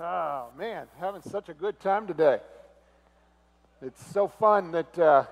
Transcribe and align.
Oh, 0.00 0.48
man, 0.58 0.88
having 0.98 1.22
such 1.22 1.48
a 1.48 1.54
good 1.54 1.78
time 1.78 2.08
today. 2.08 2.40
It's 3.80 4.04
so 4.12 4.26
fun 4.26 4.72
that 4.72 4.98
uh, 4.98 5.24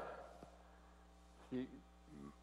you 1.51 1.67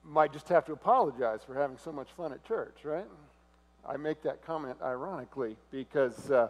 might 0.03 0.33
just 0.33 0.49
have 0.49 0.65
to 0.65 0.73
apologize 0.73 1.39
for 1.45 1.53
having 1.53 1.77
so 1.77 1.93
much 1.93 2.09
fun 2.17 2.33
at 2.33 2.43
church, 2.43 2.79
right? 2.83 3.05
I 3.87 3.95
make 3.95 4.23
that 4.23 4.45
comment 4.45 4.77
ironically 4.83 5.55
because 5.71 6.29
uh, 6.29 6.49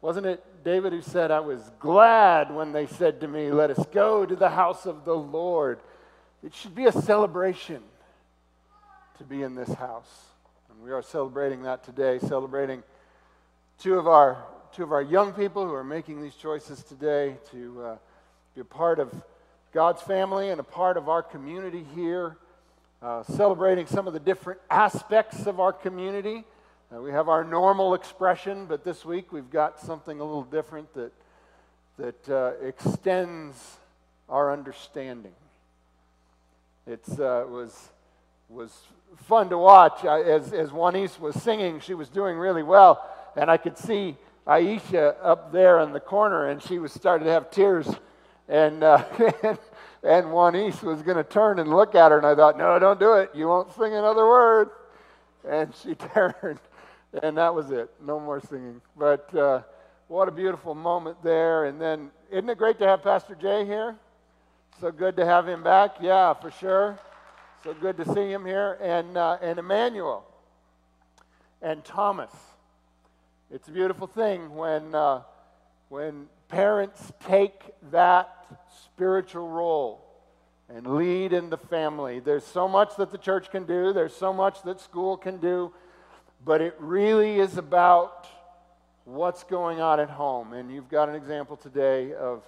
wasn't 0.00 0.26
it 0.26 0.44
David 0.62 0.92
who 0.92 1.02
said, 1.02 1.32
I 1.32 1.40
was 1.40 1.68
glad 1.80 2.54
when 2.54 2.70
they 2.70 2.86
said 2.86 3.20
to 3.22 3.28
me, 3.28 3.50
Let 3.50 3.70
us 3.70 3.84
go 3.90 4.24
to 4.24 4.36
the 4.36 4.50
house 4.50 4.86
of 4.86 5.04
the 5.04 5.16
Lord? 5.16 5.80
It 6.44 6.54
should 6.54 6.76
be 6.76 6.86
a 6.86 6.92
celebration 6.92 7.82
to 9.16 9.24
be 9.24 9.42
in 9.42 9.56
this 9.56 9.72
house. 9.74 10.26
And 10.70 10.80
we 10.80 10.92
are 10.92 11.02
celebrating 11.02 11.64
that 11.64 11.82
today, 11.82 12.20
celebrating 12.20 12.84
two 13.80 13.98
of 13.98 14.06
our 14.06 14.44
two 14.72 14.82
of 14.82 14.92
our 14.92 15.02
young 15.02 15.32
people 15.32 15.66
who 15.66 15.72
are 15.72 15.84
making 15.84 16.22
these 16.22 16.34
choices 16.34 16.82
today 16.82 17.36
to 17.50 17.82
uh, 17.82 17.96
be 18.54 18.60
a 18.60 18.64
part 18.64 18.98
of 18.98 19.12
God's 19.72 20.02
family 20.02 20.50
and 20.50 20.60
a 20.60 20.64
part 20.64 20.96
of 20.96 21.08
our 21.08 21.22
community 21.22 21.84
here, 21.94 22.36
uh, 23.02 23.22
celebrating 23.22 23.86
some 23.86 24.06
of 24.06 24.12
the 24.12 24.20
different 24.20 24.60
aspects 24.70 25.46
of 25.46 25.60
our 25.60 25.72
community. 25.72 26.44
Uh, 26.94 27.00
we 27.00 27.10
have 27.10 27.28
our 27.28 27.44
normal 27.44 27.94
expression, 27.94 28.66
but 28.66 28.84
this 28.84 29.04
week 29.04 29.32
we've 29.32 29.50
got 29.50 29.80
something 29.80 30.20
a 30.20 30.24
little 30.24 30.42
different 30.42 30.92
that, 30.94 31.12
that 31.98 32.28
uh, 32.28 32.52
extends 32.66 33.76
our 34.28 34.52
understanding. 34.52 35.34
It 36.86 37.04
uh, 37.12 37.44
was, 37.48 37.88
was 38.48 38.76
fun 39.16 39.48
to 39.50 39.58
watch. 39.58 40.04
I, 40.04 40.22
as, 40.22 40.52
as 40.52 40.70
Juanice 40.70 41.18
was 41.20 41.40
singing, 41.42 41.80
she 41.80 41.94
was 41.94 42.08
doing 42.08 42.36
really 42.36 42.62
well, 42.62 43.06
and 43.36 43.50
I 43.50 43.56
could 43.56 43.76
see 43.78 44.16
Aisha 44.48 45.14
up 45.22 45.52
there 45.52 45.80
in 45.80 45.92
the 45.92 46.00
corner, 46.00 46.48
and 46.48 46.62
she 46.62 46.78
was 46.78 46.90
starting 46.92 47.26
to 47.26 47.32
have 47.32 47.50
tears. 47.50 47.86
And, 48.48 48.82
uh, 48.82 49.04
and, 49.42 49.58
and 50.02 50.26
Juanice 50.28 50.82
was 50.82 51.02
going 51.02 51.18
to 51.18 51.24
turn 51.24 51.58
and 51.58 51.68
look 51.68 51.94
at 51.94 52.10
her, 52.10 52.16
and 52.16 52.26
I 52.26 52.34
thought, 52.34 52.56
no, 52.56 52.78
don't 52.78 52.98
do 52.98 53.12
it. 53.14 53.30
You 53.34 53.46
won't 53.46 53.70
sing 53.74 53.94
another 53.94 54.26
word. 54.26 54.70
And 55.46 55.74
she 55.74 55.94
turned, 56.14 56.60
and 57.22 57.36
that 57.36 57.54
was 57.54 57.70
it. 57.70 57.90
No 58.04 58.18
more 58.18 58.40
singing. 58.40 58.80
But 58.96 59.32
uh, 59.34 59.62
what 60.08 60.28
a 60.28 60.32
beautiful 60.32 60.74
moment 60.74 61.22
there. 61.22 61.66
And 61.66 61.78
then, 61.78 62.10
isn't 62.30 62.48
it 62.48 62.56
great 62.56 62.78
to 62.78 62.86
have 62.86 63.02
Pastor 63.02 63.34
Jay 63.34 63.66
here? 63.66 63.96
So 64.80 64.90
good 64.90 65.16
to 65.16 65.26
have 65.26 65.46
him 65.46 65.62
back. 65.62 65.96
Yeah, 66.00 66.32
for 66.32 66.50
sure. 66.52 66.98
So 67.64 67.74
good 67.74 67.98
to 67.98 68.14
see 68.14 68.32
him 68.32 68.46
here. 68.46 68.78
And, 68.80 69.16
uh, 69.18 69.36
and 69.42 69.58
Emmanuel 69.58 70.24
and 71.60 71.84
Thomas. 71.84 72.30
It's 73.50 73.66
a 73.66 73.70
beautiful 73.70 74.06
thing 74.06 74.54
when, 74.56 74.94
uh, 74.94 75.22
when 75.88 76.26
parents 76.48 77.00
take 77.26 77.62
that 77.90 78.46
spiritual 78.84 79.48
role 79.48 80.04
and 80.68 80.86
lead 80.86 81.32
in 81.32 81.48
the 81.48 81.56
family. 81.56 82.20
There's 82.20 82.44
so 82.44 82.68
much 82.68 82.96
that 82.96 83.10
the 83.10 83.16
church 83.16 83.50
can 83.50 83.64
do, 83.64 83.94
there's 83.94 84.14
so 84.14 84.34
much 84.34 84.62
that 84.64 84.82
school 84.82 85.16
can 85.16 85.38
do, 85.38 85.72
but 86.44 86.60
it 86.60 86.74
really 86.78 87.38
is 87.38 87.56
about 87.56 88.26
what's 89.06 89.44
going 89.44 89.80
on 89.80 89.98
at 89.98 90.10
home. 90.10 90.52
And 90.52 90.70
you've 90.70 90.90
got 90.90 91.08
an 91.08 91.14
example 91.14 91.56
today 91.56 92.12
of, 92.12 92.42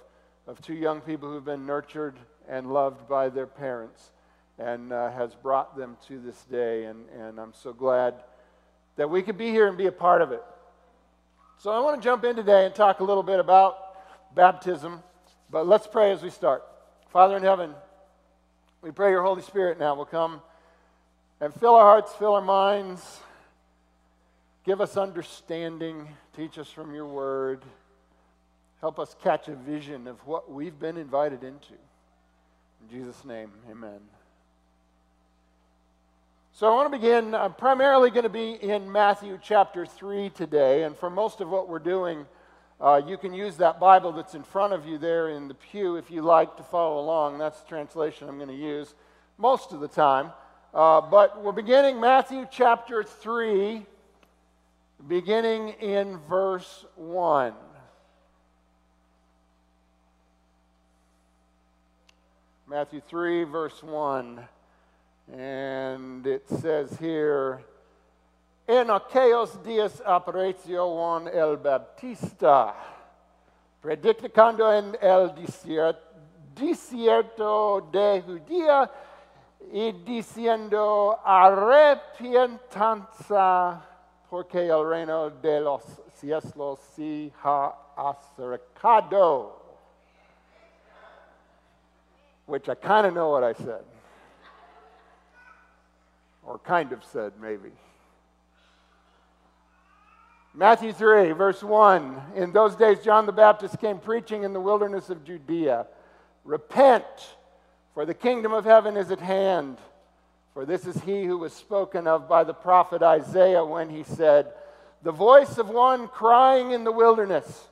of 0.45 0.61
two 0.61 0.75
young 0.75 1.01
people 1.01 1.31
who've 1.31 1.43
been 1.43 1.65
nurtured 1.65 2.15
and 2.47 2.71
loved 2.71 3.09
by 3.09 3.29
their 3.29 3.47
parents 3.47 4.11
and 4.59 4.93
uh, 4.93 5.09
has 5.13 5.33
brought 5.33 5.75
them 5.75 5.97
to 6.09 6.19
this 6.19 6.43
day. 6.43 6.85
And, 6.85 7.09
and 7.19 7.39
I'm 7.39 7.53
so 7.55 7.73
glad 7.73 8.13
that 8.97 9.09
we 9.09 9.23
could 9.23 9.39
be 9.39 9.49
here 9.49 9.67
and 9.67 9.75
be 9.79 9.87
a 9.87 9.91
part 9.91 10.21
of 10.21 10.31
it. 10.31 10.43
So 11.61 11.69
I 11.69 11.79
want 11.79 12.01
to 12.01 12.03
jump 12.03 12.23
in 12.23 12.35
today 12.35 12.65
and 12.65 12.73
talk 12.73 13.01
a 13.01 13.03
little 13.03 13.21
bit 13.21 13.39
about 13.39 13.77
baptism, 14.33 15.03
but 15.51 15.67
let's 15.67 15.85
pray 15.85 16.11
as 16.11 16.23
we 16.23 16.31
start. 16.31 16.63
Father 17.09 17.37
in 17.37 17.43
heaven, 17.43 17.75
we 18.81 18.89
pray 18.89 19.11
your 19.11 19.21
Holy 19.21 19.43
Spirit 19.43 19.77
now 19.77 19.93
will 19.93 20.05
come 20.05 20.41
and 21.39 21.53
fill 21.53 21.75
our 21.75 21.83
hearts, 21.83 22.13
fill 22.13 22.33
our 22.33 22.41
minds, 22.41 23.19
give 24.65 24.81
us 24.81 24.97
understanding, 24.97 26.07
teach 26.35 26.57
us 26.57 26.71
from 26.71 26.95
your 26.95 27.05
word, 27.05 27.61
help 28.79 28.97
us 28.97 29.15
catch 29.21 29.47
a 29.47 29.53
vision 29.53 30.07
of 30.07 30.17
what 30.25 30.51
we've 30.51 30.79
been 30.79 30.97
invited 30.97 31.43
into. 31.43 31.73
In 31.73 32.89
Jesus' 32.89 33.23
name, 33.23 33.51
amen. 33.69 33.99
So 36.53 36.67
I 36.67 36.75
want 36.75 36.91
to 36.91 36.99
begin. 36.99 37.33
I'm 37.33 37.53
primarily 37.53 38.09
going 38.11 38.23
to 38.23 38.29
be 38.29 38.51
in 38.51 38.91
Matthew 38.91 39.39
chapter 39.41 39.85
3 39.85 40.31
today. 40.31 40.83
And 40.83 40.97
for 40.97 41.09
most 41.09 41.39
of 41.39 41.47
what 41.47 41.69
we're 41.69 41.79
doing, 41.79 42.25
uh, 42.81 43.01
you 43.07 43.17
can 43.17 43.33
use 43.33 43.55
that 43.57 43.79
Bible 43.79 44.11
that's 44.11 44.35
in 44.35 44.43
front 44.43 44.73
of 44.73 44.85
you 44.85 44.97
there 44.97 45.29
in 45.29 45.47
the 45.47 45.53
pew 45.53 45.95
if 45.95 46.11
you 46.11 46.21
like 46.21 46.57
to 46.57 46.63
follow 46.63 46.99
along. 46.99 47.37
That's 47.37 47.61
the 47.61 47.69
translation 47.69 48.27
I'm 48.27 48.35
going 48.35 48.49
to 48.49 48.53
use 48.53 48.93
most 49.37 49.71
of 49.71 49.79
the 49.79 49.87
time. 49.87 50.31
Uh, 50.73 50.99
but 50.99 51.41
we're 51.41 51.53
beginning 51.53 52.01
Matthew 52.01 52.45
chapter 52.51 53.01
3, 53.01 53.85
beginning 55.07 55.69
in 55.79 56.19
verse 56.29 56.85
1. 56.95 57.53
Matthew 62.67 63.01
3, 63.07 63.45
verse 63.45 63.81
1. 63.81 64.41
And 65.31 66.27
it 66.27 66.47
says 66.49 66.97
here, 66.99 67.61
En 68.67 68.89
aquellos 68.89 69.63
días 69.63 70.01
apareció 70.05 70.93
Juan 70.93 71.27
el 71.27 71.57
Baptista, 71.57 72.75
predicando 73.81 74.71
en 74.71 74.95
el 75.01 75.33
desierto 76.53 77.81
de 77.91 78.21
Judía 78.21 78.87
y 79.71 79.91
diciendo, 80.03 81.19
arrepientanza, 81.23 83.81
porque 84.29 84.67
el 84.67 84.87
reino 84.87 85.29
de 85.29 85.61
los 85.61 85.81
cielos 86.15 86.79
se 86.95 87.31
ha 87.43 87.73
acercado. 87.95 89.59
Which 92.45 92.67
I 92.67 92.75
kind 92.75 93.07
of 93.07 93.13
know 93.13 93.31
what 93.31 93.43
I 93.43 93.53
said 93.53 93.83
or 96.43 96.59
kind 96.59 96.91
of 96.91 97.03
said, 97.03 97.33
maybe. 97.41 97.71
Matthew 100.53 100.91
3, 100.91 101.31
verse 101.31 101.63
1. 101.63 102.21
In 102.35 102.51
those 102.51 102.75
days, 102.75 102.99
John 102.99 103.25
the 103.25 103.31
Baptist 103.31 103.79
came 103.79 103.99
preaching 103.99 104.43
in 104.43 104.51
the 104.51 104.59
wilderness 104.59 105.09
of 105.09 105.23
Judea 105.23 105.87
Repent, 106.43 107.05
for 107.93 108.05
the 108.05 108.13
kingdom 108.13 108.51
of 108.51 108.65
heaven 108.65 108.97
is 108.97 109.11
at 109.11 109.19
hand. 109.19 109.77
For 110.53 110.65
this 110.65 110.85
is 110.85 110.99
he 111.01 111.23
who 111.23 111.37
was 111.37 111.53
spoken 111.53 112.07
of 112.07 112.27
by 112.27 112.43
the 112.43 112.53
prophet 112.53 113.01
Isaiah 113.01 113.63
when 113.63 113.89
he 113.89 114.03
said, 114.03 114.51
The 115.03 115.11
voice 115.11 115.57
of 115.57 115.69
one 115.69 116.07
crying 116.07 116.71
in 116.71 116.83
the 116.83 116.91
wilderness, 116.91 117.67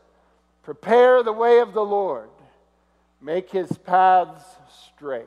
Prepare 0.64 1.24
the 1.24 1.34
way 1.34 1.60
of 1.60 1.74
the 1.74 1.84
Lord, 1.84 2.30
make 3.20 3.50
his 3.50 3.72
paths 3.80 4.44
straight. 4.96 5.26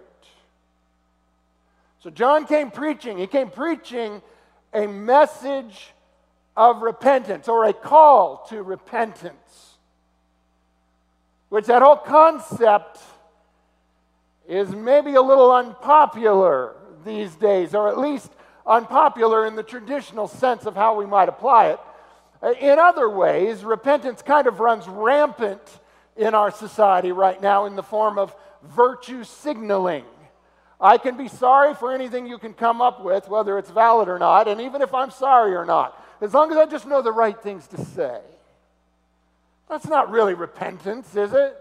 So 2.03 2.11
John 2.11 2.47
came 2.47 2.73
preaching. 2.73 3.17
He 3.17 3.29
came 3.29 3.49
preaching 3.49 4.23
a 4.73 4.89
message 4.89 5.93
of 6.57 6.83
repentance 6.83 7.47
or 7.47 7.65
a 7.67 7.73
call 7.73 8.45
to 8.49 8.61
repentance. 8.61 9.77
Which 11.49 11.67
that 11.67 11.81
whole 11.81 11.97
concept 11.97 12.99
is 14.49 14.71
maybe 14.71 15.15
a 15.15 15.23
little 15.23 15.53
unpopular 15.53 16.75
these 17.05 17.37
days, 17.37 17.73
or 17.73 17.89
at 17.89 17.99
least 17.99 18.33
unpopular 18.67 19.47
in 19.47 19.55
the 19.55 19.63
traditional 19.63 20.27
sense 20.27 20.66
of 20.66 20.75
how 20.75 20.97
we 20.97 21.07
might 21.07 21.28
apply 21.28 21.69
it. 21.69 21.81
Uh, 22.43 22.53
in 22.60 22.81
other 22.81 23.09
ways, 23.09 23.63
repentance 23.63 24.22
kind 24.22 24.48
of 24.48 24.59
runs 24.59 24.89
rampant 24.89 25.63
in 26.16 26.34
our 26.34 26.51
society 26.51 27.13
right 27.13 27.41
now 27.41 27.66
in 27.66 27.77
the 27.77 27.83
form 27.83 28.19
of 28.19 28.34
virtue 28.63 29.22
signaling. 29.22 30.05
I 30.83 30.99
can 30.99 31.17
be 31.17 31.29
sorry 31.29 31.75
for 31.75 31.93
anything 31.93 32.27
you 32.27 32.39
can 32.39 32.55
come 32.55 32.83
up 32.83 33.05
with, 33.05 33.29
whether 33.29 33.57
it's 33.57 33.71
valid 33.71 34.09
or 34.09 34.19
not, 34.19 34.49
and 34.49 34.61
even 34.61 34.83
if 34.83 34.93
I'm 34.93 35.13
sorry 35.13 35.55
or 35.55 35.65
not, 35.65 35.97
as 36.21 36.34
long 36.34 36.51
as 36.51 36.57
I 36.57 36.67
just 36.67 36.87
know 36.87 37.01
the 37.01 37.13
right 37.13 37.41
things 37.41 37.69
to 37.69 37.84
say. 37.84 38.21
That's 39.69 39.87
not 39.87 40.11
really 40.11 40.34
repentance, 40.34 41.15
is 41.15 41.33
it? 41.33 41.57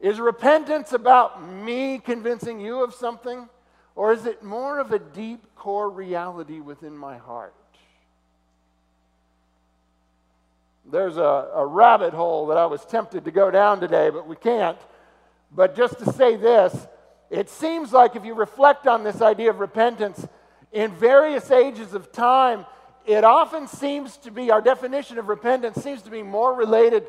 Is 0.00 0.18
repentance 0.18 0.92
about 0.92 1.48
me 1.48 1.98
convincing 1.98 2.60
you 2.60 2.82
of 2.82 2.92
something? 2.92 3.48
Or 3.94 4.12
is 4.12 4.26
it 4.26 4.42
more 4.42 4.80
of 4.80 4.92
a 4.92 4.98
deep 4.98 5.54
core 5.54 5.88
reality 5.88 6.60
within 6.60 6.96
my 6.96 7.16
heart? 7.16 7.54
There's 10.90 11.16
a, 11.16 11.48
a, 11.54 11.64
rabbit 11.64 12.12
hole 12.12 12.48
that 12.48 12.58
I 12.58 12.66
was 12.66 12.84
tempted 12.84 13.24
to 13.24 13.30
go 13.30 13.50
down 13.50 13.80
today, 13.80 14.10
but 14.10 14.26
we 14.26 14.36
can't. 14.36 14.76
But 15.50 15.76
just 15.76 15.98
to 16.00 16.12
say 16.12 16.36
this 16.36 16.86
it 17.34 17.50
seems 17.50 17.92
like 17.92 18.14
if 18.14 18.24
you 18.24 18.34
reflect 18.34 18.86
on 18.86 19.02
this 19.02 19.20
idea 19.20 19.50
of 19.50 19.58
repentance, 19.58 20.24
in 20.72 20.92
various 20.92 21.50
ages 21.50 21.92
of 21.92 22.12
time, 22.12 22.64
it 23.06 23.24
often 23.24 23.66
seems 23.66 24.16
to 24.18 24.30
be, 24.30 24.52
our 24.52 24.60
definition 24.60 25.18
of 25.18 25.28
repentance 25.28 25.82
seems 25.82 26.02
to 26.02 26.10
be 26.10 26.22
more 26.22 26.54
related 26.54 27.06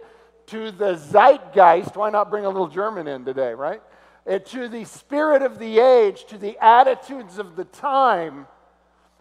to 0.48 0.72
the 0.72 0.96
zeitgeist. 0.96 1.96
Why 1.96 2.10
not 2.10 2.32
bring 2.32 2.46
a 2.46 2.50
little 2.50 2.68
German 2.68 3.08
in 3.08 3.24
today, 3.24 3.54
right? 3.54 3.82
And 4.26 4.44
to 4.48 4.68
the 4.68 4.86
spirit 4.86 5.44
of 5.44 5.60
the 5.60 5.80
age, 5.80 6.26
to 6.26 6.40
the 6.40 6.58
attitudes 6.60 7.38
of 7.38 7.56
the 7.56 7.66
time. 7.66 8.48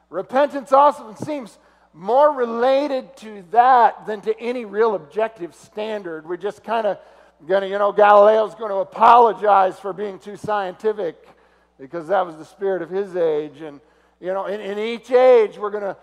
Repentance 0.08 0.72
often 0.72 1.16
seems 1.16 1.58
more 1.92 2.32
related 2.32 3.14
to 3.18 3.44
that 3.50 4.06
than 4.06 4.22
to 4.22 4.38
any 4.40 4.64
real 4.64 4.94
objective 4.94 5.54
standard. 5.54 6.26
We're 6.26 6.38
just 6.38 6.64
kind 6.64 6.86
of 6.86 6.98
to, 7.49 7.69
you 7.69 7.79
know, 7.79 7.93
Galileo's 7.93 8.55
going 8.55 8.70
to 8.70 8.76
apologize 8.76 9.79
for 9.79 9.93
being 9.93 10.19
too 10.19 10.37
scientific 10.37 11.17
because 11.79 12.08
that 12.08 12.25
was 12.25 12.37
the 12.37 12.44
spirit 12.44 12.82
of 12.82 12.91
his 12.91 13.17
age. 13.17 13.61
And, 13.61 13.81
you 14.20 14.32
know, 14.32 14.46
in, 14.46 14.61
in 14.61 14.79
each 14.79 15.11
age, 15.11 15.58
we're 15.58 15.70
going 15.70 15.82
to 15.82 15.96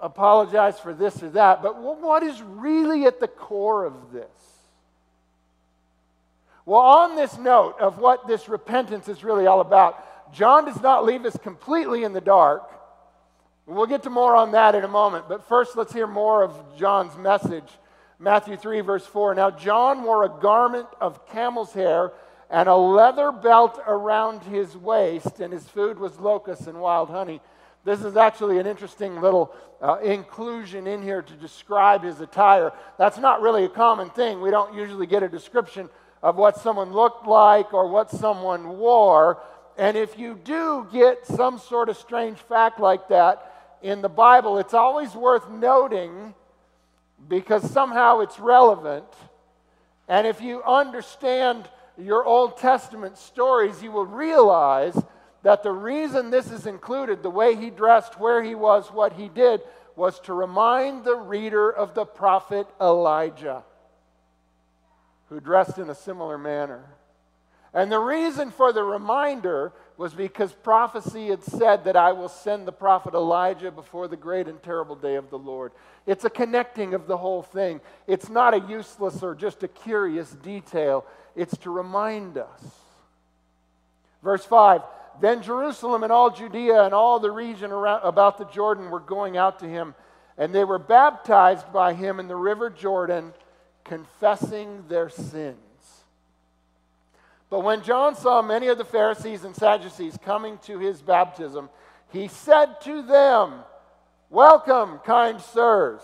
apologize 0.00 0.78
for 0.80 0.92
this 0.92 1.22
or 1.22 1.30
that. 1.30 1.62
But 1.62 1.80
what 1.80 2.22
is 2.22 2.42
really 2.42 3.04
at 3.06 3.20
the 3.20 3.28
core 3.28 3.84
of 3.84 4.12
this? 4.12 4.26
Well, 6.64 6.80
on 6.80 7.16
this 7.16 7.38
note 7.38 7.76
of 7.80 7.98
what 7.98 8.26
this 8.26 8.48
repentance 8.48 9.08
is 9.08 9.24
really 9.24 9.46
all 9.46 9.60
about, 9.60 10.32
John 10.32 10.64
does 10.64 10.80
not 10.80 11.04
leave 11.04 11.24
us 11.24 11.36
completely 11.42 12.04
in 12.04 12.12
the 12.12 12.20
dark. 12.20 12.68
We'll 13.66 13.86
get 13.86 14.04
to 14.04 14.10
more 14.10 14.34
on 14.34 14.52
that 14.52 14.74
in 14.74 14.84
a 14.84 14.88
moment. 14.88 15.28
But 15.28 15.48
first, 15.48 15.76
let's 15.76 15.92
hear 15.92 16.06
more 16.06 16.42
of 16.42 16.54
John's 16.76 17.16
message. 17.16 17.68
Matthew 18.22 18.56
3, 18.56 18.82
verse 18.82 19.04
4. 19.04 19.34
Now, 19.34 19.50
John 19.50 20.04
wore 20.04 20.22
a 20.22 20.28
garment 20.28 20.86
of 21.00 21.26
camel's 21.26 21.72
hair 21.72 22.12
and 22.48 22.68
a 22.68 22.76
leather 22.76 23.32
belt 23.32 23.82
around 23.84 24.44
his 24.44 24.76
waist, 24.76 25.40
and 25.40 25.52
his 25.52 25.66
food 25.66 25.98
was 25.98 26.20
locusts 26.20 26.68
and 26.68 26.80
wild 26.80 27.10
honey. 27.10 27.40
This 27.84 28.04
is 28.04 28.16
actually 28.16 28.60
an 28.60 28.66
interesting 28.66 29.20
little 29.20 29.52
uh, 29.80 29.98
inclusion 30.04 30.86
in 30.86 31.02
here 31.02 31.20
to 31.20 31.32
describe 31.34 32.04
his 32.04 32.20
attire. 32.20 32.70
That's 32.96 33.18
not 33.18 33.42
really 33.42 33.64
a 33.64 33.68
common 33.68 34.08
thing. 34.10 34.40
We 34.40 34.52
don't 34.52 34.72
usually 34.72 35.08
get 35.08 35.24
a 35.24 35.28
description 35.28 35.90
of 36.22 36.36
what 36.36 36.56
someone 36.58 36.92
looked 36.92 37.26
like 37.26 37.74
or 37.74 37.88
what 37.88 38.08
someone 38.08 38.78
wore. 38.78 39.42
And 39.76 39.96
if 39.96 40.16
you 40.16 40.38
do 40.44 40.86
get 40.92 41.26
some 41.26 41.58
sort 41.58 41.88
of 41.88 41.96
strange 41.96 42.38
fact 42.38 42.78
like 42.78 43.08
that 43.08 43.78
in 43.82 44.00
the 44.00 44.08
Bible, 44.08 44.58
it's 44.58 44.74
always 44.74 45.12
worth 45.16 45.50
noting 45.50 46.34
because 47.28 47.68
somehow 47.70 48.20
it's 48.20 48.38
relevant. 48.38 49.06
And 50.08 50.26
if 50.26 50.40
you 50.40 50.62
understand 50.62 51.68
your 51.96 52.24
Old 52.24 52.56
Testament 52.58 53.18
stories, 53.18 53.82
you 53.82 53.92
will 53.92 54.06
realize 54.06 55.00
that 55.42 55.62
the 55.62 55.72
reason 55.72 56.30
this 56.30 56.50
is 56.50 56.66
included, 56.66 57.22
the 57.22 57.30
way 57.30 57.56
he 57.56 57.70
dressed, 57.70 58.18
where 58.18 58.42
he 58.42 58.54
was, 58.54 58.88
what 58.92 59.12
he 59.14 59.28
did, 59.28 59.60
was 59.96 60.20
to 60.20 60.32
remind 60.32 61.04
the 61.04 61.16
reader 61.16 61.70
of 61.70 61.94
the 61.94 62.04
prophet 62.04 62.66
Elijah, 62.80 63.62
who 65.28 65.40
dressed 65.40 65.78
in 65.78 65.90
a 65.90 65.94
similar 65.94 66.38
manner. 66.38 66.84
And 67.74 67.90
the 67.90 67.98
reason 67.98 68.50
for 68.50 68.72
the 68.72 68.82
reminder 68.82 69.72
was 70.02 70.12
because 70.14 70.50
prophecy 70.52 71.28
had 71.28 71.44
said 71.44 71.84
that 71.84 71.94
I 71.94 72.10
will 72.10 72.28
send 72.28 72.66
the 72.66 72.72
prophet 72.72 73.14
Elijah 73.14 73.70
before 73.70 74.08
the 74.08 74.16
great 74.16 74.48
and 74.48 74.60
terrible 74.60 74.96
day 74.96 75.14
of 75.14 75.30
the 75.30 75.38
Lord. 75.38 75.70
It's 76.08 76.24
a 76.24 76.30
connecting 76.30 76.92
of 76.92 77.06
the 77.06 77.16
whole 77.16 77.42
thing. 77.42 77.80
It's 78.08 78.28
not 78.28 78.52
a 78.52 78.58
useless 78.58 79.22
or 79.22 79.36
just 79.36 79.62
a 79.62 79.68
curious 79.68 80.32
detail, 80.32 81.06
it's 81.36 81.56
to 81.58 81.70
remind 81.70 82.36
us. 82.36 82.64
Verse 84.24 84.44
5 84.44 84.82
then 85.20 85.40
Jerusalem 85.40 86.02
and 86.02 86.10
all 86.10 86.30
Judea 86.30 86.82
and 86.82 86.92
all 86.92 87.20
the 87.20 87.30
region 87.30 87.70
around, 87.70 88.00
about 88.02 88.38
the 88.38 88.46
Jordan 88.46 88.90
were 88.90 88.98
going 88.98 89.36
out 89.36 89.60
to 89.60 89.68
him, 89.68 89.94
and 90.36 90.52
they 90.52 90.64
were 90.64 90.80
baptized 90.80 91.72
by 91.72 91.94
him 91.94 92.18
in 92.18 92.26
the 92.26 92.34
river 92.34 92.70
Jordan, 92.70 93.32
confessing 93.84 94.84
their 94.88 95.08
sins. 95.08 95.71
But 97.52 97.64
when 97.64 97.82
John 97.82 98.14
saw 98.14 98.40
many 98.40 98.68
of 98.68 98.78
the 98.78 98.84
Pharisees 98.86 99.44
and 99.44 99.54
Sadducees 99.54 100.16
coming 100.24 100.56
to 100.64 100.78
his 100.78 101.02
baptism, 101.02 101.68
he 102.10 102.28
said 102.28 102.80
to 102.84 103.02
them, 103.02 103.52
Welcome, 104.30 105.00
kind 105.04 105.38
sirs. 105.38 106.00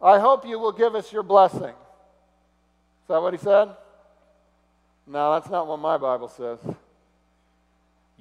I 0.00 0.20
hope 0.20 0.46
you 0.46 0.56
will 0.60 0.70
give 0.70 0.94
us 0.94 1.12
your 1.12 1.24
blessing. 1.24 1.64
Is 1.64 3.08
that 3.08 3.20
what 3.20 3.34
he 3.34 3.40
said? 3.40 3.70
No, 5.08 5.32
that's 5.32 5.50
not 5.50 5.66
what 5.66 5.80
my 5.80 5.98
Bible 5.98 6.28
says. 6.28 6.60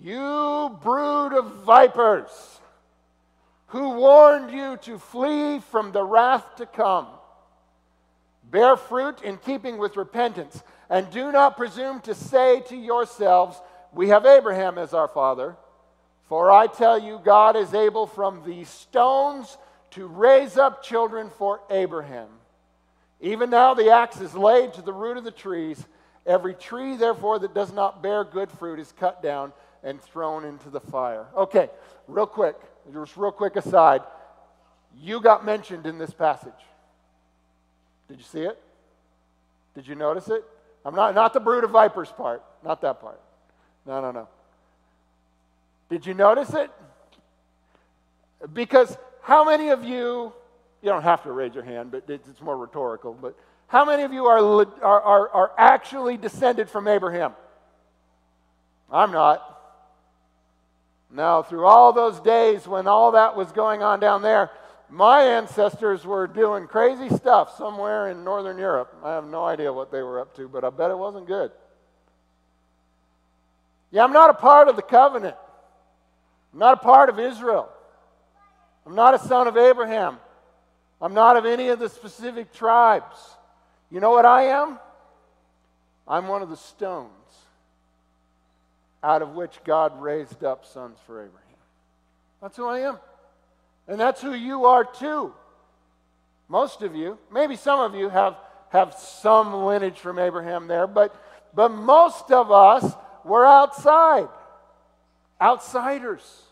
You 0.02 0.75
brood 0.81 1.34
of 1.34 1.64
vipers, 1.66 2.60
who 3.68 4.00
warned 4.00 4.50
you 4.50 4.78
to 4.78 4.98
flee 4.98 5.60
from 5.60 5.92
the 5.92 6.04
wrath 6.04 6.56
to 6.56 6.66
come. 6.66 7.06
Bear 8.50 8.75
fruit 8.78 9.22
in 9.22 9.38
keeping 9.38 9.78
with 9.78 9.96
repentance, 9.96 10.64
and 10.94 11.10
do 11.10 11.31
not 11.31 11.57
presume 11.57 12.01
to 12.01 12.13
say 12.13 12.62
to 12.68 12.75
yourselves, 12.75 13.60
We 13.94 14.10
have 14.10 14.28
Abraham 14.28 14.78
as 14.78 14.94
our 14.94 15.07
father. 15.07 15.56
For 16.30 16.51
I 16.51 16.68
tell 16.68 17.00
you, 17.00 17.19
God 17.25 17.56
is 17.56 17.74
able 17.74 18.06
from 18.06 18.44
these 18.45 18.69
stones 18.69 19.57
to 19.92 20.06
raise 20.06 20.56
up 20.56 20.84
children 20.84 21.31
for 21.31 21.62
Abraham. 21.72 22.28
Even 23.22 23.50
now 23.50 23.74
the 23.74 23.90
axe 23.90 24.22
is 24.22 24.36
laid 24.36 24.74
to 24.74 24.84
the 24.84 24.94
root 24.94 25.18
of 25.18 25.24
the 25.24 25.31
trees. 25.31 25.84
Every 26.28 26.54
tree, 26.54 26.96
therefore, 26.96 27.39
that 27.39 27.56
does 27.56 27.74
not 27.74 28.04
bear 28.04 28.24
good 28.24 28.51
fruit 28.51 28.80
is 28.80 28.94
cut 29.00 29.24
down 29.24 29.51
and 29.84 30.00
thrown 30.00 30.46
into 30.46 30.69
the 30.69 30.80
fire. 30.80 31.25
Okay, 31.36 31.72
real 32.07 32.28
quick, 32.28 32.56
just 32.94 33.18
real 33.18 33.31
quick 33.31 33.56
aside. 33.56 34.04
You 34.96 35.22
got 35.22 35.44
mentioned 35.44 35.88
in 35.88 35.98
this 35.98 36.13
passage. 36.13 36.54
Did 38.07 38.19
you 38.19 38.25
see 38.25 38.42
it? 38.42 38.62
Did 39.74 39.88
you 39.88 39.96
notice 39.96 40.28
it? 40.28 40.44
I'm 40.86 40.96
not, 40.96 41.16
not 41.16 41.34
the 41.34 41.40
brood 41.40 41.64
of 41.64 41.72
vipers 41.72 42.12
part, 42.12 42.44
not 42.64 42.82
that 42.82 43.02
part. 43.02 43.20
No, 43.86 44.02
no, 44.02 44.12
no. 44.12 44.28
Did 45.90 46.06
you 46.06 46.14
notice 46.14 46.54
it? 46.54 46.72
Because 48.52 48.98
how 49.22 49.46
many 49.46 49.70
of 49.70 49.84
you, 49.84 50.34
you 50.82 50.90
don't 50.90 51.04
have 51.04 51.24
to 51.24 51.32
raise 51.32 51.54
your 51.54 51.64
hand, 51.64 51.92
but 51.92 52.04
it's 52.10 52.42
more 52.42 52.58
rhetorical, 52.58 53.14
but 53.14 53.36
how 53.68 53.86
many 53.86 54.04
of 54.04 54.14
you 54.14 54.26
are, 54.26 54.40
are, 54.84 55.02
are, 55.02 55.30
are 55.30 55.52
actually 55.58 56.18
descended 56.18 56.70
from 56.70 56.88
Abraham? 56.88 57.34
I'm 58.92 59.12
not. 59.12 59.50
Now, 61.10 61.44
through 61.44 61.66
all 61.66 61.94
those 61.94 62.20
days 62.20 62.68
when 62.68 62.88
all 62.88 63.12
that 63.12 63.36
was 63.36 63.52
going 63.52 63.84
on 63.84 64.00
down 64.00 64.22
there, 64.22 64.52
my 64.90 65.22
ancestors 65.22 66.06
were 66.06 66.28
doing 66.28 66.68
crazy 66.68 67.10
stuff 67.16 67.58
somewhere 67.58 68.10
in 68.10 68.24
Northern 68.24 68.58
Europe. 68.58 68.96
I 69.04 69.13
have 69.13 69.25
no 69.25 69.44
idea 69.44 69.72
what 69.74 69.92
they 69.92 70.02
were 70.02 70.20
up 70.20 70.36
to, 70.36 70.48
but 70.48 70.63
I 70.63 70.70
bet 70.70 70.92
it 70.92 70.98
wasn't 70.98 71.28
good. 71.28 71.52
Yeah, 73.92 74.04
I'm 74.04 74.13
not 74.13 74.30
a 74.30 74.34
part 74.34 74.68
of 74.68 74.75
the 74.75 74.82
covenant. 74.82 75.36
I'm 76.54 76.60
not 76.60 76.74
a 76.74 76.82
part 76.82 77.10
of 77.10 77.20
Israel. 77.20 77.70
I'm 78.86 78.96
not 78.96 79.13
a 79.13 79.20
son 79.20 79.48
of 79.48 79.58
Abraham. 79.58 80.18
I'm 81.02 81.13
not 81.13 81.38
of 81.38 81.46
any 81.46 81.70
of 81.70 81.80
the 81.80 81.90
specific 81.90 82.54
tribes. 82.54 83.18
You 83.90 84.00
know 84.00 84.12
what 84.12 84.25
I 84.25 84.44
am? 84.44 84.80
I'm 86.08 86.28
one 86.28 86.42
of 86.42 86.50
the 86.50 86.58
stones 86.58 87.10
out 89.04 89.22
of 89.22 89.36
which 89.36 89.60
God 89.66 90.02
raised 90.02 90.44
up 90.44 90.66
sons 90.66 90.98
for 91.06 91.22
Abraham. 91.22 91.40
That's 92.42 92.58
who 92.58 92.68
I 92.68 92.80
am. 92.80 92.98
And 93.88 94.00
that's 94.00 94.22
who 94.22 94.34
you 94.34 94.66
are 94.66 94.86
too. 94.86 95.34
Most 96.48 96.82
of 96.82 96.96
you, 96.96 97.18
maybe 97.32 97.56
some 97.56 97.80
of 97.80 97.96
you 97.96 98.10
have, 98.10 98.36
have 98.70 98.94
some 98.94 99.54
lineage 99.54 100.00
from 100.00 100.20
Abraham 100.20 100.68
there, 100.68 100.88
but, 100.88 101.16
but 101.54 101.70
most 101.70 102.32
of 102.32 102.52
us 102.52 102.94
were 103.24 103.46
outside, 103.46 104.28
outsiders. 105.42 106.44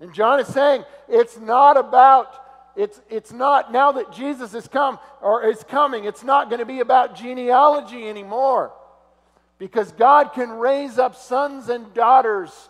And 0.00 0.14
John 0.14 0.40
is 0.40 0.46
saying 0.48 0.84
it's 1.08 1.38
not 1.38 1.76
about, 1.76 2.32
it's, 2.76 3.00
it's 3.10 3.32
not, 3.32 3.72
now 3.72 3.92
that 3.92 4.12
Jesus 4.12 4.52
has 4.52 4.68
come 4.68 4.98
or 5.20 5.44
is 5.44 5.64
coming, 5.64 6.04
it's 6.04 6.22
not 6.22 6.48
going 6.48 6.60
to 6.60 6.66
be 6.66 6.80
about 6.80 7.16
genealogy 7.16 8.08
anymore. 8.08 8.72
Because 9.58 9.90
God 9.92 10.32
can 10.34 10.50
raise 10.50 10.98
up 10.98 11.16
sons 11.16 11.68
and 11.68 11.92
daughters 11.92 12.68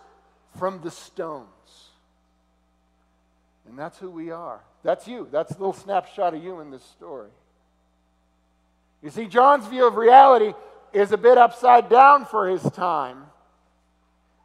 from 0.57 0.81
the 0.81 0.89
stones. 0.89 1.47
And 3.69 3.77
that's 3.77 3.99
who 3.99 4.09
we 4.09 4.31
are. 4.31 4.61
That's 4.83 5.07
you. 5.07 5.27
That's 5.31 5.51
a 5.51 5.57
little 5.57 5.73
snapshot 5.73 6.33
of 6.33 6.43
you 6.43 6.59
in 6.59 6.71
this 6.71 6.83
story. 6.83 7.29
You 9.03 9.11
see, 9.11 9.27
John's 9.27 9.67
view 9.67 9.87
of 9.87 9.95
reality 9.95 10.53
is 10.91 11.11
a 11.11 11.17
bit 11.17 11.37
upside 11.37 11.87
down 11.87 12.25
for 12.25 12.49
his 12.49 12.63
time. 12.71 13.25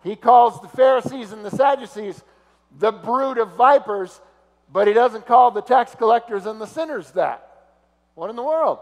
He 0.03 0.15
calls 0.15 0.61
the 0.61 0.69
Pharisees 0.69 1.33
and 1.33 1.45
the 1.45 1.51
Sadducees 1.51 2.23
the 2.79 2.93
brood 2.93 3.39
of 3.39 3.53
vipers, 3.57 4.21
but 4.71 4.87
he 4.87 4.93
doesn't 4.93 5.27
call 5.27 5.51
the 5.51 5.63
tax 5.63 5.95
collectors 5.95 6.45
and 6.45 6.61
the 6.61 6.67
sinners 6.67 7.11
that. 7.13 7.49
What 8.15 8.31
in 8.31 8.37
the 8.37 8.43
world? 8.43 8.79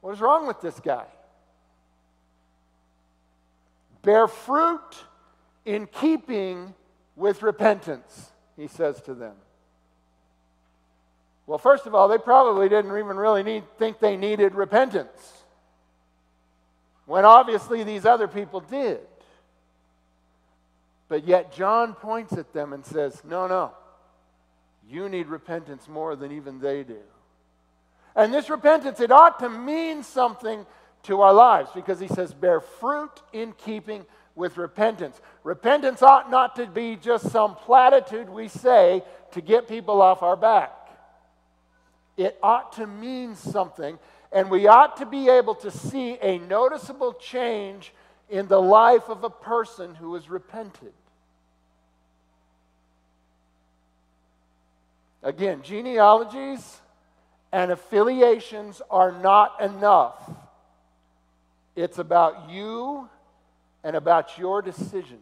What 0.00 0.12
is 0.12 0.20
wrong 0.20 0.46
with 0.46 0.60
this 0.60 0.78
guy? 0.80 1.06
Bear 4.02 4.26
fruit 4.26 4.80
in 5.64 5.86
keeping 5.86 6.74
with 7.16 7.42
repentance, 7.42 8.32
he 8.56 8.68
says 8.68 9.00
to 9.02 9.14
them. 9.14 9.34
Well, 11.46 11.58
first 11.58 11.86
of 11.86 11.94
all, 11.94 12.08
they 12.08 12.18
probably 12.18 12.68
didn't 12.68 12.96
even 12.96 13.16
really 13.16 13.42
need, 13.42 13.64
think 13.78 13.98
they 13.98 14.16
needed 14.16 14.54
repentance, 14.54 15.44
when 17.06 17.24
obviously 17.24 17.84
these 17.84 18.06
other 18.06 18.28
people 18.28 18.60
did. 18.60 19.00
But 21.08 21.26
yet, 21.26 21.52
John 21.54 21.94
points 21.94 22.32
at 22.32 22.52
them 22.54 22.72
and 22.72 22.84
says, 22.84 23.20
No, 23.24 23.46
no, 23.46 23.72
you 24.88 25.08
need 25.08 25.26
repentance 25.26 25.86
more 25.86 26.16
than 26.16 26.32
even 26.32 26.60
they 26.60 26.82
do. 26.82 27.00
And 28.16 28.32
this 28.32 28.48
repentance, 28.48 29.00
it 29.00 29.10
ought 29.10 29.38
to 29.40 29.48
mean 29.50 30.02
something 30.02 30.64
to 31.04 31.20
our 31.20 31.34
lives 31.34 31.70
because 31.74 32.00
he 32.00 32.08
says, 32.08 32.32
Bear 32.32 32.60
fruit 32.60 33.12
in 33.32 33.52
keeping 33.52 34.06
with 34.34 34.56
repentance. 34.56 35.20
Repentance 35.42 36.02
ought 36.02 36.30
not 36.30 36.56
to 36.56 36.66
be 36.66 36.96
just 36.96 37.30
some 37.30 37.54
platitude 37.54 38.28
we 38.28 38.48
say 38.48 39.02
to 39.32 39.40
get 39.40 39.68
people 39.68 40.02
off 40.02 40.22
our 40.22 40.36
back. 40.36 40.72
It 42.16 42.38
ought 42.42 42.72
to 42.74 42.86
mean 42.86 43.34
something, 43.34 43.98
and 44.32 44.50
we 44.50 44.66
ought 44.66 44.96
to 44.98 45.06
be 45.06 45.28
able 45.28 45.54
to 45.56 45.70
see 45.70 46.18
a 46.20 46.38
noticeable 46.38 47.14
change 47.14 47.92
in 48.28 48.48
the 48.48 48.60
life 48.60 49.08
of 49.08 49.24
a 49.24 49.30
person 49.30 49.94
who 49.94 50.14
has 50.14 50.30
repented. 50.30 50.92
Again, 55.22 55.62
genealogies 55.62 56.80
and 57.50 57.70
affiliations 57.70 58.82
are 58.90 59.12
not 59.12 59.60
enough. 59.60 60.30
It's 61.76 61.98
about 61.98 62.50
you 62.50 63.08
and 63.84 63.94
about 63.94 64.38
your 64.38 64.62
decisions. 64.62 65.20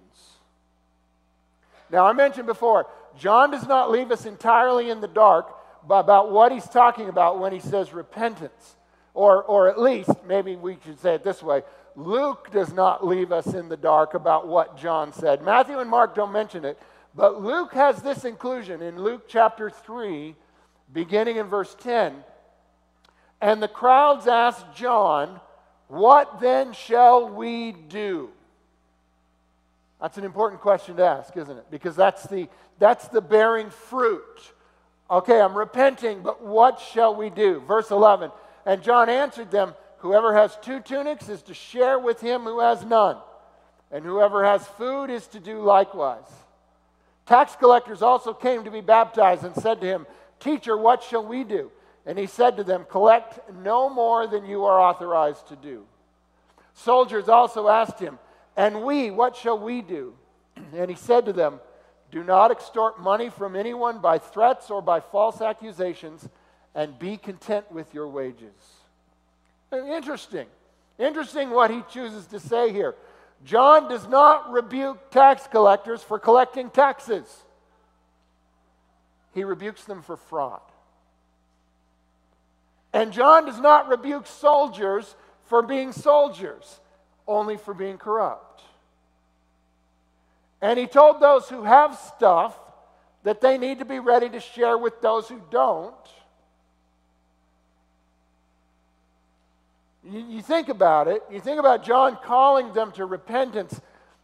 Now, 1.90 2.06
I 2.06 2.14
mentioned 2.14 2.46
before, 2.46 2.86
John 3.18 3.50
does 3.50 3.66
not 3.66 3.90
leave 3.90 4.10
us 4.10 4.24
entirely 4.24 4.88
in 4.88 5.00
the 5.00 5.08
dark 5.08 5.54
about 5.90 6.30
what 6.30 6.52
he's 6.52 6.68
talking 6.68 7.08
about 7.08 7.38
when 7.38 7.52
he 7.52 7.60
says 7.60 7.92
repentance. 7.92 8.76
Or, 9.14 9.42
or 9.42 9.68
at 9.68 9.78
least, 9.78 10.10
maybe 10.26 10.56
we 10.56 10.78
should 10.84 10.98
say 11.00 11.14
it 11.16 11.24
this 11.24 11.42
way 11.42 11.62
Luke 11.94 12.50
does 12.50 12.72
not 12.72 13.06
leave 13.06 13.32
us 13.32 13.46
in 13.48 13.68
the 13.68 13.76
dark 13.76 14.14
about 14.14 14.48
what 14.48 14.78
John 14.78 15.12
said. 15.12 15.42
Matthew 15.42 15.78
and 15.78 15.90
Mark 15.90 16.14
don't 16.14 16.32
mention 16.32 16.64
it, 16.64 16.78
but 17.14 17.42
Luke 17.42 17.74
has 17.74 18.00
this 18.00 18.24
inclusion 18.24 18.80
in 18.80 19.02
Luke 19.02 19.24
chapter 19.28 19.68
3, 19.68 20.34
beginning 20.90 21.36
in 21.36 21.46
verse 21.46 21.76
10. 21.80 22.24
And 23.42 23.62
the 23.62 23.68
crowds 23.68 24.26
asked 24.26 24.64
John, 24.74 25.40
What 25.88 26.40
then 26.40 26.72
shall 26.72 27.28
we 27.28 27.72
do? 27.72 28.30
That's 30.02 30.18
an 30.18 30.24
important 30.24 30.60
question 30.60 30.96
to 30.96 31.06
ask, 31.06 31.36
isn't 31.36 31.56
it? 31.56 31.66
Because 31.70 31.94
that's 31.94 32.24
the, 32.24 32.48
that's 32.80 33.06
the 33.06 33.20
bearing 33.20 33.70
fruit. 33.70 34.52
Okay, 35.08 35.40
I'm 35.40 35.56
repenting, 35.56 36.22
but 36.22 36.42
what 36.42 36.80
shall 36.80 37.14
we 37.14 37.30
do? 37.30 37.60
Verse 37.60 37.92
11. 37.92 38.32
And 38.66 38.82
John 38.82 39.08
answered 39.08 39.52
them, 39.52 39.74
Whoever 39.98 40.34
has 40.34 40.58
two 40.60 40.80
tunics 40.80 41.28
is 41.28 41.42
to 41.42 41.54
share 41.54 42.00
with 42.00 42.20
him 42.20 42.42
who 42.42 42.58
has 42.58 42.84
none, 42.84 43.16
and 43.92 44.04
whoever 44.04 44.44
has 44.44 44.66
food 44.66 45.08
is 45.08 45.28
to 45.28 45.38
do 45.38 45.60
likewise. 45.60 46.28
Tax 47.24 47.54
collectors 47.54 48.02
also 48.02 48.34
came 48.34 48.64
to 48.64 48.72
be 48.72 48.80
baptized 48.80 49.44
and 49.44 49.54
said 49.54 49.80
to 49.80 49.86
him, 49.86 50.06
Teacher, 50.40 50.76
what 50.76 51.04
shall 51.04 51.24
we 51.24 51.44
do? 51.44 51.70
And 52.06 52.18
he 52.18 52.26
said 52.26 52.56
to 52.56 52.64
them, 52.64 52.86
Collect 52.90 53.52
no 53.62 53.88
more 53.88 54.26
than 54.26 54.46
you 54.46 54.64
are 54.64 54.80
authorized 54.80 55.46
to 55.48 55.56
do. 55.56 55.84
Soldiers 56.74 57.28
also 57.28 57.68
asked 57.68 58.00
him, 58.00 58.18
and 58.56 58.82
we, 58.82 59.10
what 59.10 59.36
shall 59.36 59.58
we 59.58 59.82
do? 59.82 60.14
And 60.74 60.90
he 60.90 60.96
said 60.96 61.26
to 61.26 61.32
them, 61.32 61.60
Do 62.10 62.22
not 62.22 62.50
extort 62.50 63.00
money 63.00 63.30
from 63.30 63.56
anyone 63.56 64.00
by 64.00 64.18
threats 64.18 64.70
or 64.70 64.82
by 64.82 65.00
false 65.00 65.40
accusations, 65.40 66.28
and 66.74 66.98
be 66.98 67.16
content 67.16 67.70
with 67.70 67.92
your 67.94 68.08
wages. 68.08 68.52
Interesting. 69.72 70.46
Interesting 70.98 71.50
what 71.50 71.70
he 71.70 71.82
chooses 71.90 72.26
to 72.26 72.40
say 72.40 72.72
here. 72.72 72.94
John 73.44 73.88
does 73.88 74.06
not 74.06 74.52
rebuke 74.52 75.10
tax 75.10 75.46
collectors 75.46 76.02
for 76.02 76.18
collecting 76.18 76.70
taxes, 76.70 77.26
he 79.34 79.44
rebukes 79.44 79.84
them 79.84 80.02
for 80.02 80.16
fraud. 80.16 80.60
And 82.92 83.10
John 83.10 83.46
does 83.46 83.58
not 83.58 83.88
rebuke 83.88 84.26
soldiers 84.26 85.16
for 85.46 85.62
being 85.62 85.92
soldiers 85.92 86.80
only 87.26 87.56
for 87.56 87.74
being 87.74 87.98
corrupt. 87.98 88.62
And 90.60 90.78
he 90.78 90.86
told 90.86 91.20
those 91.20 91.48
who 91.48 91.64
have 91.64 91.98
stuff 91.98 92.58
that 93.24 93.40
they 93.40 93.58
need 93.58 93.80
to 93.80 93.84
be 93.84 93.98
ready 93.98 94.28
to 94.30 94.40
share 94.40 94.78
with 94.78 95.00
those 95.00 95.28
who 95.28 95.40
don't. 95.50 95.94
You, 100.08 100.20
you, 100.20 100.42
think 100.42 100.68
about 100.68 101.06
it. 101.06 101.22
You 101.30 101.40
think 101.40 101.60
about 101.60 101.84
John 101.84 102.18
calling 102.24 102.72
them 102.72 102.90
to 102.92 103.04
repentance. 103.04 103.80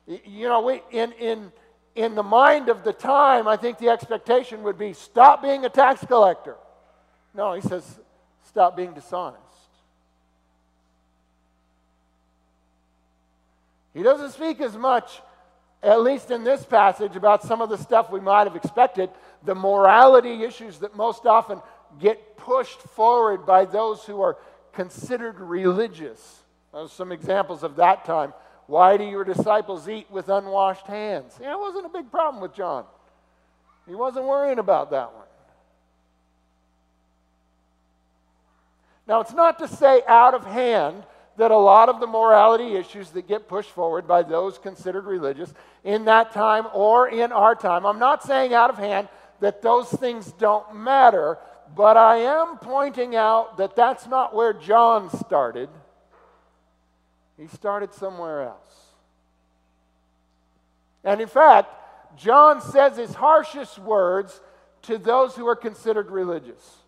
You 0.06 0.48
know, 0.48 0.60
we, 0.62 0.82
in, 0.90 1.12
in, 1.12 1.52
in 1.94 2.14
the 2.14 2.22
mind 2.22 2.68
of 2.68 2.82
the 2.82 2.92
time, 2.92 3.46
I 3.46 3.56
think 3.56 3.78
the 3.78 3.88
expectation 3.88 4.62
would 4.64 4.78
be 4.78 4.92
stop 4.92 5.42
being 5.42 5.64
a 5.64 5.68
tax 5.68 6.04
collector. 6.04 6.56
No, 7.34 7.54
he 7.54 7.60
says 7.60 8.00
stop 8.44 8.76
being 8.76 8.92
dishonest. 8.92 9.47
He 13.95 14.02
doesn't 14.02 14.33
speak 14.33 14.61
as 14.61 14.76
much, 14.76 15.21
at 15.83 16.02
least 16.02 16.30
in 16.30 16.45
this 16.45 16.64
passage, 16.64 17.16
about 17.16 17.42
some 17.42 17.61
of 17.61 17.68
the 17.68 17.78
stuff 17.78 18.11
we 18.11 18.21
might 18.21 18.47
have 18.47 18.57
expected, 18.57 19.11
the 19.45 19.54
morality 19.54 20.45
issues 20.45 20.78
that 20.78 20.97
most 20.97 21.26
often 21.26 21.61
get 21.99 22.37
pushed 22.37 22.80
forward 22.80 23.47
by 23.47 23.64
those 23.64 24.04
who 24.04 24.21
are 24.21 24.37
considered 24.73 25.40
religious. 25.40 26.42
some 26.88 27.12
examples 27.12 27.62
of 27.62 27.76
that 27.76 28.04
time. 28.04 28.33
Why 28.66 28.99
do 28.99 29.04
your 29.04 29.25
disciples 29.25 29.88
eat 29.88 30.11
with 30.11 30.28
unwashed 30.28 30.87
hands? 30.87 31.38
Yeah, 31.40 31.52
it 31.52 31.59
wasn't 31.59 31.87
a 31.87 31.88
big 31.88 32.11
problem 32.11 32.42
with 32.42 32.54
John. 32.54 32.85
He 33.88 33.95
wasn't 33.95 34.26
worrying 34.26 34.59
about 34.59 34.90
that 34.90 35.12
one. 35.14 35.25
Now, 39.07 39.21
it's 39.21 39.33
not 39.33 39.59
to 39.61 39.68
say 39.68 40.02
out 40.07 40.35
of 40.35 40.45
hand 40.45 41.02
that 41.38 41.50
a 41.50 41.57
lot 41.57 41.88
of 41.88 42.00
the 42.00 42.07
morality 42.07 42.75
issues 42.75 43.11
that 43.11 43.26
get 43.26 43.49
pushed 43.49 43.71
forward 43.71 44.07
by 44.07 44.23
those 44.23 44.59
considered 44.59 45.04
religious 45.04 45.52
in 45.85 46.04
that 46.04 46.33
time 46.33 46.66
or 46.75 47.09
in 47.09 47.33
our 47.33 47.54
time, 47.54 47.87
I'm 47.87 47.99
not 47.99 48.23
saying 48.23 48.52
out 48.52 48.71
of 48.71 48.76
hand 48.76 49.09
that 49.40 49.62
those 49.62 49.88
things 49.88 50.33
don't 50.33 50.76
matter, 50.76 51.38
but 51.75 51.97
I 51.97 52.16
am 52.18 52.59
pointing 52.59 53.14
out 53.14 53.57
that 53.59 53.76
that's 53.76 54.07
not 54.07 54.35
where 54.35 54.52
John 54.52 55.11
started. 55.21 55.68
He 57.38 57.47
started 57.47 57.95
somewhere 57.95 58.42
else. 58.42 58.75
And 61.04 61.21
in 61.21 61.28
fact, 61.28 61.73
John 62.16 62.61
says 62.61 62.97
his 62.97 63.14
harshest 63.14 63.78
words 63.78 64.40
to 64.83 64.99
those 64.99 65.37
who 65.37 65.47
are 65.47 65.57
considered 65.57 66.11
religious. 66.11 66.78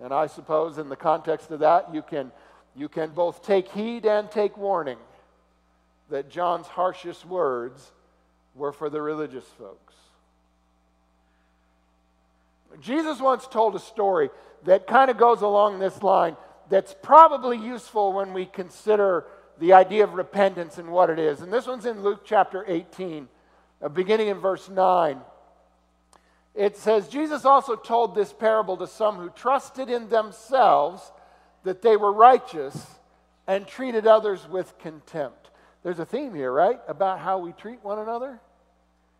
And 0.00 0.12
I 0.12 0.26
suppose 0.26 0.78
in 0.78 0.88
the 0.88 0.96
context 0.96 1.50
of 1.50 1.60
that, 1.60 1.92
you 1.92 2.00
can 2.00 2.32
you 2.78 2.88
can 2.88 3.10
both 3.10 3.42
take 3.42 3.68
heed 3.68 4.06
and 4.06 4.30
take 4.30 4.56
warning 4.56 4.98
that 6.10 6.30
John's 6.30 6.68
harshest 6.68 7.26
words 7.26 7.90
were 8.54 8.72
for 8.72 8.88
the 8.88 9.02
religious 9.02 9.44
folks. 9.58 9.94
Jesus 12.80 13.20
once 13.20 13.46
told 13.46 13.74
a 13.74 13.80
story 13.80 14.30
that 14.64 14.86
kind 14.86 15.10
of 15.10 15.18
goes 15.18 15.42
along 15.42 15.78
this 15.78 16.02
line 16.02 16.36
that's 16.68 16.94
probably 17.02 17.56
useful 17.56 18.12
when 18.12 18.32
we 18.32 18.46
consider 18.46 19.24
the 19.58 19.72
idea 19.72 20.04
of 20.04 20.14
repentance 20.14 20.78
and 20.78 20.90
what 20.90 21.10
it 21.10 21.18
is. 21.18 21.40
And 21.40 21.52
this 21.52 21.66
one's 21.66 21.86
in 21.86 22.02
Luke 22.02 22.20
chapter 22.24 22.64
18, 22.68 23.26
uh, 23.82 23.88
beginning 23.88 24.28
in 24.28 24.38
verse 24.38 24.68
9. 24.68 25.18
It 26.54 26.76
says, 26.76 27.08
Jesus 27.08 27.44
also 27.44 27.74
told 27.74 28.14
this 28.14 28.32
parable 28.32 28.76
to 28.76 28.86
some 28.86 29.16
who 29.16 29.30
trusted 29.30 29.88
in 29.88 30.08
themselves 30.08 31.10
that 31.68 31.82
they 31.82 31.98
were 31.98 32.10
righteous 32.10 32.86
and 33.46 33.66
treated 33.66 34.06
others 34.06 34.48
with 34.48 34.78
contempt. 34.78 35.50
There's 35.82 35.98
a 35.98 36.06
theme 36.06 36.34
here, 36.34 36.50
right? 36.50 36.80
About 36.88 37.20
how 37.20 37.38
we 37.38 37.52
treat 37.52 37.84
one 37.84 37.98
another. 37.98 38.40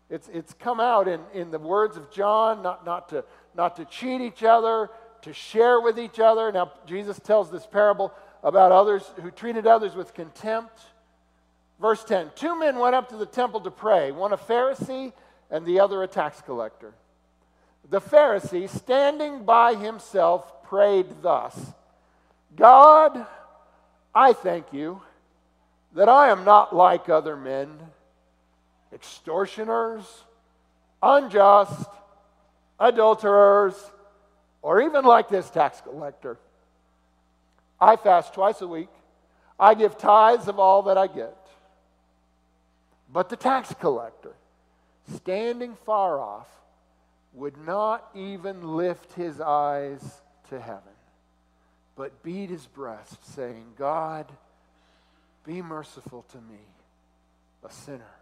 It's, 0.09 0.27
it's 0.29 0.55
come 0.55 0.79
out 0.79 1.07
in, 1.07 1.21
in 1.31 1.51
the 1.51 1.59
words 1.59 1.95
of 1.95 2.09
John, 2.09 2.63
not, 2.63 2.87
not, 2.87 3.09
to, 3.09 3.23
not 3.55 3.75
to 3.75 3.85
cheat 3.85 4.19
each 4.19 4.41
other, 4.41 4.89
to 5.21 5.31
share 5.31 5.79
with 5.79 5.99
each 5.99 6.19
other. 6.19 6.51
Now, 6.51 6.71
Jesus 6.87 7.19
tells 7.19 7.51
this 7.51 7.67
parable 7.67 8.11
about 8.43 8.71
others 8.71 9.03
who 9.21 9.29
treated 9.29 9.67
others 9.67 9.93
with 9.93 10.15
contempt. 10.15 10.79
Verse 11.79 12.03
10 12.03 12.31
Two 12.35 12.57
men 12.57 12.79
went 12.79 12.95
up 12.95 13.09
to 13.09 13.15
the 13.15 13.27
temple 13.27 13.61
to 13.61 13.71
pray, 13.71 14.11
one 14.11 14.33
a 14.33 14.37
Pharisee 14.37 15.13
and 15.51 15.67
the 15.67 15.79
other 15.79 16.01
a 16.01 16.07
tax 16.07 16.41
collector. 16.41 16.95
The 17.91 18.01
Pharisee, 18.01 18.67
standing 18.67 19.43
by 19.43 19.75
himself, 19.75 20.63
prayed 20.63 21.21
thus 21.21 21.55
God, 22.55 23.25
I 24.13 24.33
thank 24.33 24.73
you 24.73 25.01
that 25.93 26.09
I 26.09 26.29
am 26.29 26.43
not 26.43 26.75
like 26.75 27.09
other 27.09 27.35
men, 27.35 27.69
extortioners, 28.93 30.05
unjust, 31.01 31.89
adulterers, 32.79 33.75
Or 34.61 34.81
even 34.81 35.05
like 35.05 35.29
this 35.29 35.49
tax 35.49 35.81
collector. 35.81 36.37
I 37.79 37.95
fast 37.95 38.33
twice 38.33 38.61
a 38.61 38.67
week, 38.67 38.89
I 39.57 39.73
give 39.73 39.97
tithes 39.97 40.47
of 40.47 40.59
all 40.59 40.83
that 40.83 40.97
I 40.97 41.07
get. 41.07 41.35
But 43.11 43.29
the 43.29 43.37
tax 43.37 43.73
collector, 43.79 44.33
standing 45.15 45.75
far 45.85 46.19
off, 46.19 46.47
would 47.33 47.57
not 47.65 48.09
even 48.13 48.75
lift 48.75 49.13
his 49.13 49.39
eyes 49.39 50.21
to 50.49 50.59
heaven, 50.59 50.88
but 51.99 52.23
beat 52.23 52.49
his 52.49 52.65
breast, 52.65 53.35
saying, 53.35 53.65
God, 53.77 54.31
be 55.45 55.61
merciful 55.61 56.23
to 56.31 56.37
me, 56.37 56.61
a 57.61 57.69
sinner. 57.69 58.15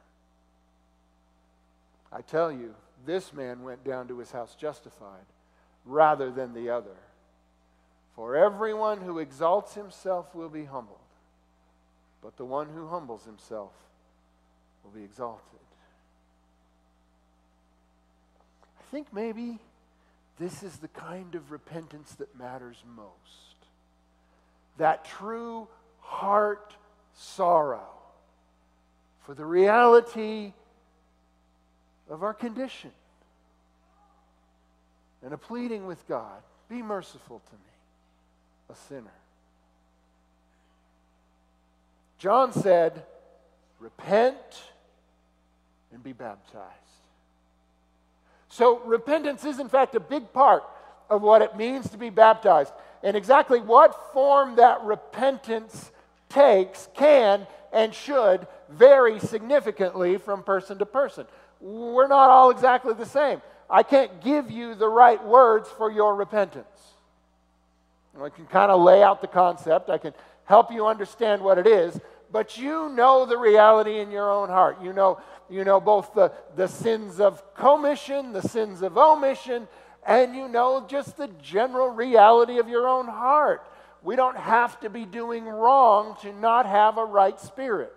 I 2.11 2.21
tell 2.21 2.51
you, 2.51 2.73
this 3.05 3.31
man 3.31 3.61
went 3.61 3.83
down 3.83 4.07
to 4.07 4.17
his 4.17 4.31
house 4.31 4.55
justified 4.55 5.27
rather 5.85 6.31
than 6.31 6.55
the 6.55 6.71
other. 6.71 6.97
For 8.15 8.35
everyone 8.35 9.01
who 9.01 9.19
exalts 9.19 9.75
himself 9.75 10.33
will 10.33 10.49
be 10.49 10.65
humbled, 10.65 10.97
but 12.23 12.35
the 12.35 12.45
one 12.45 12.69
who 12.69 12.87
humbles 12.87 13.25
himself 13.25 13.73
will 14.83 14.89
be 14.89 15.03
exalted. 15.03 15.59
I 18.79 18.83
think 18.89 19.13
maybe 19.13 19.59
this 20.39 20.63
is 20.63 20.77
the 20.77 20.87
kind 20.87 21.35
of 21.35 21.51
repentance 21.51 22.15
that 22.15 22.35
matters 22.35 22.83
most. 22.95 23.56
That 24.77 25.05
true 25.05 25.67
heart 25.99 26.75
sorrow 27.13 27.87
for 29.25 29.33
the 29.33 29.45
reality 29.45 30.53
of 32.09 32.23
our 32.23 32.33
condition 32.33 32.91
and 35.23 35.33
a 35.33 35.37
pleading 35.37 35.87
with 35.87 36.07
God 36.07 36.41
be 36.69 36.81
merciful 36.81 37.41
to 37.49 37.53
me, 37.53 37.71
a 38.69 38.75
sinner. 38.87 39.11
John 42.17 42.51
said, 42.51 43.03
Repent 43.79 44.35
and 45.93 46.03
be 46.03 46.13
baptized. 46.13 46.63
So, 48.49 48.79
repentance 48.79 49.45
is, 49.45 49.59
in 49.59 49.69
fact, 49.69 49.93
a 49.93 49.99
big 49.99 50.33
part 50.33 50.63
of 51.09 51.21
what 51.21 51.41
it 51.41 51.55
means 51.55 51.89
to 51.91 51.97
be 51.97 52.09
baptized. 52.09 52.73
And 53.03 53.15
exactly 53.15 53.59
what 53.59 54.13
form 54.13 54.55
that 54.55 54.81
repentance 54.83 55.91
takes 56.29 56.89
can 56.95 57.47
and 57.71 57.93
should 57.93 58.47
vary 58.69 59.19
significantly 59.19 60.17
from 60.17 60.43
person 60.43 60.77
to 60.79 60.85
person. 60.85 61.25
We're 61.59 62.07
not 62.07 62.29
all 62.29 62.49
exactly 62.49 62.93
the 62.93 63.05
same. 63.05 63.41
I 63.69 63.83
can't 63.83 64.21
give 64.23 64.49
you 64.49 64.75
the 64.75 64.87
right 64.87 65.23
words 65.23 65.69
for 65.69 65.91
your 65.91 66.15
repentance. 66.15 66.65
I 68.21 68.29
can 68.29 68.45
kind 68.47 68.71
of 68.71 68.81
lay 68.81 69.03
out 69.03 69.21
the 69.21 69.27
concept, 69.27 69.89
I 69.89 69.97
can 69.97 70.13
help 70.45 70.71
you 70.71 70.87
understand 70.87 71.41
what 71.41 71.57
it 71.57 71.67
is, 71.67 71.99
but 72.31 72.57
you 72.57 72.89
know 72.89 73.25
the 73.25 73.37
reality 73.37 73.99
in 73.99 74.11
your 74.11 74.31
own 74.31 74.49
heart. 74.49 74.81
You 74.81 74.93
know, 74.93 75.21
you 75.49 75.63
know 75.63 75.79
both 75.79 76.13
the, 76.13 76.31
the 76.55 76.67
sins 76.67 77.19
of 77.19 77.43
commission, 77.53 78.33
the 78.33 78.41
sins 78.41 78.81
of 78.81 78.97
omission, 78.97 79.67
and 80.07 80.33
you 80.33 80.47
know 80.47 80.85
just 80.87 81.17
the 81.17 81.27
general 81.43 81.89
reality 81.89 82.59
of 82.59 82.69
your 82.69 82.87
own 82.87 83.07
heart. 83.07 83.69
We 84.01 84.15
don't 84.15 84.37
have 84.37 84.79
to 84.79 84.89
be 84.89 85.05
doing 85.05 85.45
wrong 85.45 86.15
to 86.21 86.31
not 86.31 86.65
have 86.65 86.97
a 86.97 87.03
right 87.03 87.37
spirit. 87.39 87.93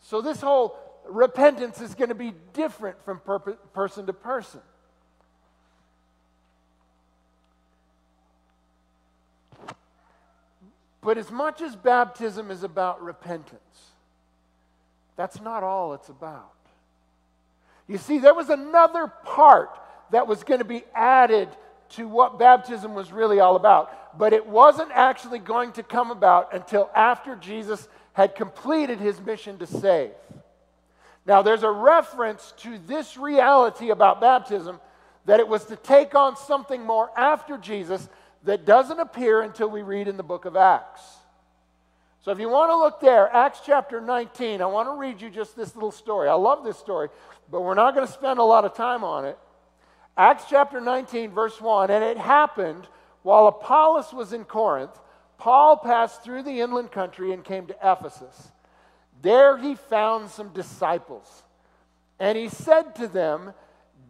So, 0.00 0.22
this 0.22 0.40
whole 0.40 0.78
repentance 1.06 1.80
is 1.80 1.94
going 1.94 2.08
to 2.08 2.14
be 2.14 2.32
different 2.54 3.02
from 3.04 3.20
per- 3.20 3.38
person 3.38 4.06
to 4.06 4.12
person. 4.14 4.60
But 11.02 11.18
as 11.18 11.30
much 11.30 11.60
as 11.60 11.76
baptism 11.76 12.50
is 12.50 12.62
about 12.62 13.02
repentance, 13.02 13.90
that's 15.16 15.40
not 15.42 15.62
all 15.62 15.92
it's 15.92 16.08
about. 16.08 16.52
You 17.86 17.98
see, 17.98 18.18
there 18.18 18.34
was 18.34 18.48
another 18.48 19.06
part 19.06 19.70
that 20.10 20.26
was 20.26 20.42
going 20.42 20.60
to 20.60 20.64
be 20.64 20.84
added 20.94 21.48
to 21.90 22.08
what 22.08 22.38
baptism 22.38 22.94
was 22.94 23.12
really 23.12 23.40
all 23.40 23.56
about, 23.56 24.18
but 24.18 24.32
it 24.32 24.46
wasn't 24.46 24.90
actually 24.92 25.38
going 25.38 25.72
to 25.72 25.82
come 25.82 26.10
about 26.10 26.54
until 26.54 26.90
after 26.94 27.36
Jesus 27.36 27.88
had 28.14 28.34
completed 28.34 29.00
his 29.00 29.20
mission 29.20 29.58
to 29.58 29.66
save. 29.66 30.12
Now, 31.26 31.42
there's 31.42 31.62
a 31.62 31.70
reference 31.70 32.52
to 32.58 32.78
this 32.78 33.16
reality 33.16 33.90
about 33.90 34.20
baptism 34.20 34.80
that 35.26 35.40
it 35.40 35.48
was 35.48 35.64
to 35.66 35.76
take 35.76 36.14
on 36.14 36.36
something 36.36 36.82
more 36.82 37.10
after 37.18 37.56
Jesus 37.56 38.08
that 38.44 38.66
doesn't 38.66 39.00
appear 39.00 39.42
until 39.42 39.68
we 39.68 39.82
read 39.82 40.06
in 40.06 40.16
the 40.16 40.22
book 40.22 40.44
of 40.44 40.56
Acts. 40.56 41.02
So, 42.24 42.30
if 42.30 42.38
you 42.38 42.48
want 42.48 42.70
to 42.70 42.76
look 42.78 43.00
there, 43.00 43.30
Acts 43.34 43.60
chapter 43.66 44.00
19, 44.00 44.62
I 44.62 44.64
want 44.64 44.88
to 44.88 44.94
read 44.94 45.20
you 45.20 45.28
just 45.28 45.54
this 45.54 45.74
little 45.74 45.92
story. 45.92 46.26
I 46.26 46.32
love 46.32 46.64
this 46.64 46.78
story, 46.78 47.10
but 47.50 47.60
we're 47.60 47.74
not 47.74 47.94
going 47.94 48.06
to 48.06 48.12
spend 48.12 48.38
a 48.38 48.42
lot 48.42 48.64
of 48.64 48.72
time 48.72 49.04
on 49.04 49.26
it. 49.26 49.36
Acts 50.16 50.44
chapter 50.48 50.80
19, 50.80 51.32
verse 51.32 51.60
1 51.60 51.90
And 51.90 52.02
it 52.02 52.16
happened 52.16 52.88
while 53.24 53.46
Apollos 53.46 54.14
was 54.14 54.32
in 54.32 54.44
Corinth, 54.44 54.98
Paul 55.36 55.76
passed 55.76 56.24
through 56.24 56.44
the 56.44 56.62
inland 56.62 56.92
country 56.92 57.30
and 57.32 57.44
came 57.44 57.66
to 57.66 57.76
Ephesus. 57.82 58.52
There 59.20 59.58
he 59.58 59.74
found 59.74 60.30
some 60.30 60.48
disciples. 60.48 61.42
And 62.18 62.38
he 62.38 62.48
said 62.48 62.94
to 62.96 63.06
them, 63.06 63.52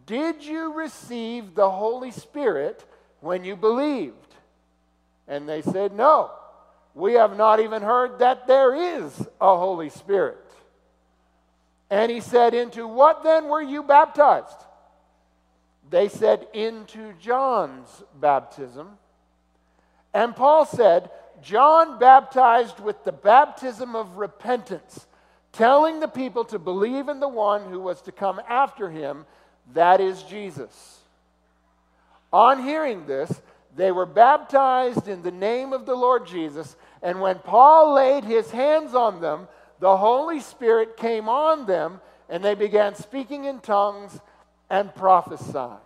Did 0.05 0.41
you 0.41 0.71
receive 0.71 1.53
the 1.53 1.69
Holy 1.69 2.11
Spirit 2.11 2.85
when 3.19 3.43
you 3.43 3.57
believed? 3.57 4.35
And 5.27 5.49
they 5.49 5.61
said, 5.61 5.93
No, 5.93 6.31
we 6.95 7.13
have 7.13 7.37
not 7.37 7.59
even 7.59 7.81
heard 7.81 8.19
that 8.19 8.47
there 8.47 8.73
is 8.73 9.19
a 9.41 9.57
Holy 9.57 9.89
Spirit. 9.89 10.37
And 11.89 12.09
he 12.09 12.21
said, 12.21 12.53
Into 12.53 12.87
what 12.87 13.21
then 13.21 13.49
were 13.49 13.61
you 13.61 13.83
baptized? 13.83 14.57
They 15.89 16.07
said, 16.07 16.47
Into 16.53 17.13
John's 17.21 18.03
baptism. 18.19 18.97
And 20.13 20.33
Paul 20.33 20.65
said, 20.65 21.11
John 21.41 21.99
baptized 21.99 22.79
with 22.79 23.03
the 23.03 23.11
baptism 23.11 23.95
of 23.95 24.15
repentance, 24.15 25.05
telling 25.51 25.99
the 25.99 26.07
people 26.07 26.45
to 26.45 26.57
believe 26.57 27.09
in 27.09 27.19
the 27.19 27.27
one 27.27 27.69
who 27.69 27.81
was 27.81 28.01
to 28.03 28.13
come 28.13 28.41
after 28.47 28.89
him, 28.89 29.25
that 29.73 29.99
is 29.99 30.23
Jesus. 30.23 30.99
On 32.31 32.63
hearing 32.63 33.05
this, 33.05 33.41
they 33.75 33.91
were 33.91 34.05
baptized 34.05 35.07
in 35.07 35.21
the 35.21 35.31
name 35.31 35.73
of 35.73 35.85
the 35.85 35.95
Lord 35.95 36.25
Jesus, 36.25 36.75
and 37.01 37.21
when 37.21 37.39
Paul 37.39 37.93
laid 37.93 38.23
his 38.23 38.51
hands 38.51 38.95
on 38.95 39.21
them, 39.21 39.47
the 39.79 39.97
Holy 39.97 40.39
Spirit 40.39 40.97
came 40.97 41.29
on 41.29 41.65
them, 41.65 42.01
and 42.29 42.43
they 42.43 42.55
began 42.55 42.95
speaking 42.95 43.45
in 43.45 43.59
tongues 43.59 44.19
and 44.69 44.93
prophesying. 44.95 45.77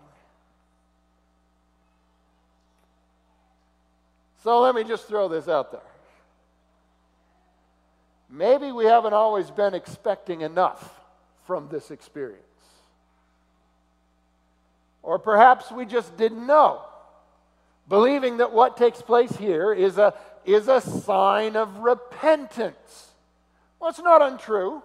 So 4.43 4.62
let 4.62 4.74
me 4.74 4.84
just 4.84 5.08
throw 5.08 5.28
this 5.28 5.48
out 5.48 5.72
there. 5.72 5.82
Maybe 8.30 8.72
we 8.72 8.86
haven't 8.86 9.13
always 9.13 9.50
been 9.50 9.74
expecting 9.74 10.41
enough 10.41 11.00
from 11.45 11.67
this 11.69 11.91
experience. 11.91 12.43
Or 15.02 15.17
perhaps 15.17 15.72
we 15.72 15.86
just 15.86 16.15
didn't 16.15 16.45
know, 16.45 16.82
believing 17.88 18.38
that 18.38 18.52
what 18.52 18.78
takes 18.78 19.02
place 19.02 19.36
here 19.36 19.74
is 19.74 19.98
a, 19.98 20.13
is 20.54 20.68
a 20.68 20.82
sign 20.82 21.56
of 21.56 21.78
repentance. 21.78 23.12
Well, 23.80 23.90
it's 23.90 24.00
not 24.00 24.22
untrue. 24.22 24.82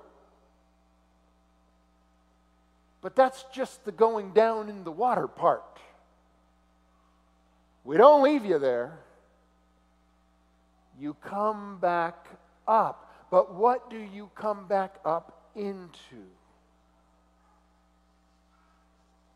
But 3.01 3.15
that's 3.17 3.45
just 3.53 3.85
the 3.85 3.93
going 3.93 4.33
down 4.33 4.69
in 4.69 4.85
the 4.85 4.93
water 4.93 5.29
part. 5.29 5.63
We 7.85 7.97
don't 7.97 8.23
leave 8.23 8.45
you 8.45 8.59
there 8.59 8.99
you 10.99 11.15
come 11.15 11.79
back 11.79 12.29
up. 12.67 13.13
But 13.31 13.55
what 13.55 13.91
do 13.91 13.99
you 13.99 14.31
come 14.35 14.67
back 14.67 14.97
up 15.05 15.51
into? 15.55 16.23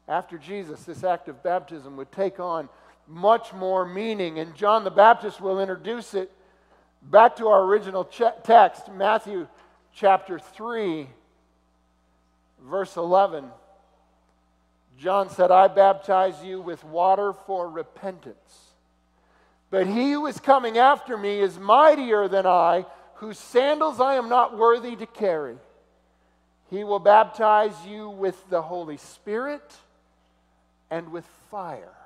After 0.06 0.38
Jesus, 0.38 0.84
this 0.84 1.04
act 1.04 1.28
of 1.28 1.42
baptism 1.42 1.96
would 1.96 2.12
take 2.12 2.40
on 2.40 2.68
much 3.08 3.52
more 3.52 3.86
meaning, 3.86 4.38
and 4.38 4.54
John 4.54 4.84
the 4.84 4.90
Baptist 4.90 5.40
will 5.40 5.60
introduce 5.60 6.14
it 6.14 6.30
back 7.02 7.36
to 7.36 7.48
our 7.48 7.64
original 7.64 8.04
ch- 8.04 8.22
text, 8.44 8.90
Matthew 8.92 9.48
chapter 9.94 10.38
3, 10.38 11.08
verse 12.62 12.96
11. 12.96 13.46
John 14.98 15.30
said, 15.30 15.50
I 15.50 15.68
baptize 15.68 16.42
you 16.44 16.60
with 16.60 16.84
water 16.84 17.32
for 17.32 17.68
repentance. 17.68 18.68
But 19.70 19.86
he 19.86 20.12
who 20.12 20.26
is 20.26 20.40
coming 20.40 20.78
after 20.78 21.16
me 21.16 21.40
is 21.40 21.58
mightier 21.58 22.26
than 22.26 22.46
I, 22.46 22.84
whose 23.14 23.38
sandals 23.38 24.00
I 24.00 24.14
am 24.14 24.28
not 24.28 24.56
worthy 24.56 24.96
to 24.96 25.06
carry. 25.06 25.56
He 26.70 26.84
will 26.84 26.98
baptize 26.98 27.74
you 27.86 28.10
with 28.10 28.36
the 28.50 28.62
Holy 28.62 28.96
Spirit 28.96 29.74
and 30.90 31.10
with 31.10 31.24
fire. 31.50 31.97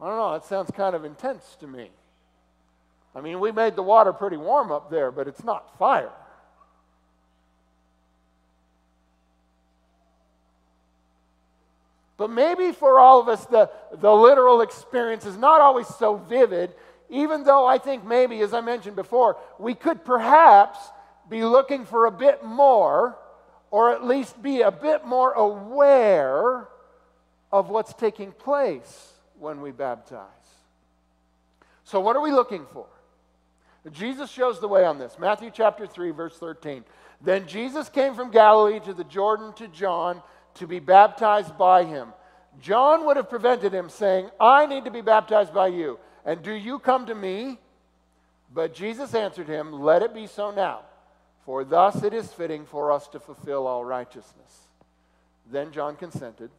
I 0.00 0.06
don't 0.06 0.16
know, 0.16 0.32
that 0.32 0.46
sounds 0.46 0.70
kind 0.70 0.94
of 0.94 1.04
intense 1.04 1.56
to 1.60 1.66
me. 1.66 1.90
I 3.14 3.20
mean, 3.20 3.38
we 3.40 3.52
made 3.52 3.76
the 3.76 3.82
water 3.82 4.12
pretty 4.12 4.36
warm 4.36 4.72
up 4.72 4.90
there, 4.90 5.10
but 5.10 5.28
it's 5.28 5.44
not 5.44 5.76
fire. 5.78 6.12
But 12.16 12.30
maybe 12.30 12.72
for 12.72 13.00
all 13.00 13.20
of 13.20 13.28
us, 13.28 13.44
the, 13.46 13.70
the 13.92 14.12
literal 14.12 14.60
experience 14.60 15.26
is 15.26 15.36
not 15.36 15.60
always 15.60 15.86
so 15.86 16.16
vivid, 16.16 16.72
even 17.10 17.44
though 17.44 17.66
I 17.66 17.78
think 17.78 18.04
maybe, 18.04 18.40
as 18.40 18.54
I 18.54 18.60
mentioned 18.60 18.96
before, 18.96 19.36
we 19.58 19.74
could 19.74 20.04
perhaps 20.04 20.78
be 21.28 21.44
looking 21.44 21.84
for 21.84 22.06
a 22.06 22.10
bit 22.10 22.44
more, 22.44 23.18
or 23.70 23.92
at 23.92 24.04
least 24.04 24.40
be 24.42 24.62
a 24.62 24.70
bit 24.70 25.04
more 25.04 25.32
aware 25.32 26.68
of 27.52 27.68
what's 27.68 27.92
taking 27.94 28.32
place 28.32 29.09
when 29.40 29.60
we 29.60 29.72
baptize. 29.72 30.26
So, 31.84 32.00
what 32.00 32.14
are 32.14 32.22
we 32.22 32.30
looking 32.30 32.66
for? 32.72 32.86
Jesus 33.90 34.30
shows 34.30 34.60
the 34.60 34.68
way 34.68 34.84
on 34.84 34.98
this. 34.98 35.18
Matthew 35.18 35.50
chapter 35.52 35.86
3, 35.86 36.10
verse 36.10 36.36
13. 36.38 36.84
Then 37.22 37.46
Jesus 37.46 37.88
came 37.88 38.14
from 38.14 38.30
Galilee 38.30 38.80
to 38.80 38.92
the 38.92 39.04
Jordan 39.04 39.52
to 39.54 39.68
John 39.68 40.22
to 40.54 40.66
be 40.66 40.78
baptized 40.78 41.56
by 41.56 41.84
him. 41.84 42.08
John 42.60 43.06
would 43.06 43.16
have 43.16 43.30
prevented 43.30 43.72
him, 43.72 43.88
saying, 43.88 44.30
I 44.38 44.66
need 44.66 44.84
to 44.84 44.90
be 44.90 45.00
baptized 45.00 45.54
by 45.54 45.68
you, 45.68 45.98
and 46.24 46.42
do 46.42 46.52
you 46.52 46.78
come 46.78 47.06
to 47.06 47.14
me? 47.14 47.58
But 48.52 48.74
Jesus 48.74 49.14
answered 49.14 49.46
him, 49.46 49.72
Let 49.72 50.02
it 50.02 50.12
be 50.12 50.26
so 50.26 50.50
now, 50.50 50.80
for 51.44 51.64
thus 51.64 52.02
it 52.02 52.12
is 52.12 52.32
fitting 52.32 52.66
for 52.66 52.92
us 52.92 53.08
to 53.08 53.20
fulfill 53.20 53.66
all 53.66 53.84
righteousness. 53.84 54.68
Then 55.50 55.72
John 55.72 55.96
consented. 55.96 56.50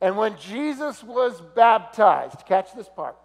And 0.00 0.16
when 0.16 0.36
Jesus 0.38 1.02
was 1.02 1.40
baptized, 1.54 2.44
catch 2.46 2.74
this 2.74 2.88
part. 2.88 3.16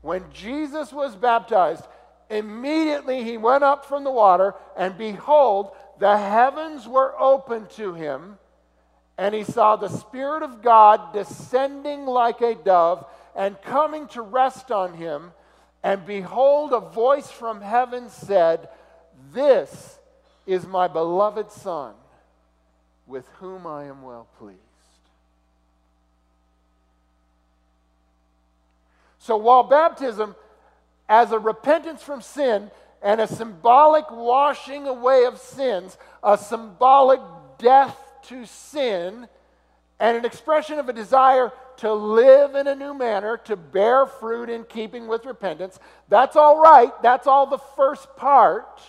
When 0.00 0.24
Jesus 0.32 0.92
was 0.92 1.14
baptized, 1.14 1.84
immediately 2.28 3.22
he 3.22 3.36
went 3.36 3.62
up 3.62 3.84
from 3.84 4.02
the 4.02 4.10
water, 4.10 4.54
and 4.76 4.98
behold, 4.98 5.70
the 5.98 6.18
heavens 6.18 6.88
were 6.88 7.14
opened 7.20 7.70
to 7.70 7.94
him 7.94 8.38
and 9.18 9.34
he 9.34 9.44
saw 9.44 9.76
the 9.76 9.88
Spirit 9.88 10.42
of 10.42 10.62
God 10.62 11.12
descending 11.12 12.06
like 12.06 12.40
a 12.40 12.54
dove 12.54 13.06
and 13.36 13.60
coming 13.62 14.08
to 14.08 14.22
rest 14.22 14.70
on 14.70 14.94
him. 14.94 15.32
And 15.82 16.06
behold, 16.06 16.72
a 16.72 16.80
voice 16.80 17.30
from 17.30 17.60
heaven 17.60 18.08
said, 18.08 18.68
This 19.32 19.98
is 20.46 20.66
my 20.66 20.88
beloved 20.88 21.50
Son, 21.50 21.94
with 23.06 23.28
whom 23.38 23.66
I 23.66 23.84
am 23.84 24.02
well 24.02 24.26
pleased. 24.38 24.58
So 29.22 29.36
while 29.36 29.62
baptism, 29.62 30.34
as 31.08 31.30
a 31.30 31.38
repentance 31.38 32.02
from 32.02 32.22
sin 32.22 32.72
and 33.00 33.20
a 33.20 33.28
symbolic 33.28 34.10
washing 34.10 34.88
away 34.88 35.26
of 35.26 35.38
sins, 35.38 35.96
a 36.24 36.36
symbolic 36.36 37.20
death 37.56 37.96
to 38.24 38.44
sin 38.46 39.28
and 40.00 40.16
an 40.16 40.24
expression 40.24 40.80
of 40.80 40.88
a 40.88 40.92
desire 40.92 41.52
to 41.76 41.92
live 41.92 42.56
in 42.56 42.66
a 42.66 42.74
new 42.74 42.94
manner, 42.94 43.36
to 43.44 43.54
bear 43.54 44.06
fruit 44.06 44.50
in 44.50 44.64
keeping 44.64 45.06
with 45.06 45.24
repentance. 45.24 45.78
That's 46.08 46.34
all 46.34 46.60
right. 46.60 46.90
That's 47.00 47.28
all 47.28 47.46
the 47.46 47.62
first 47.76 48.16
part. 48.16 48.80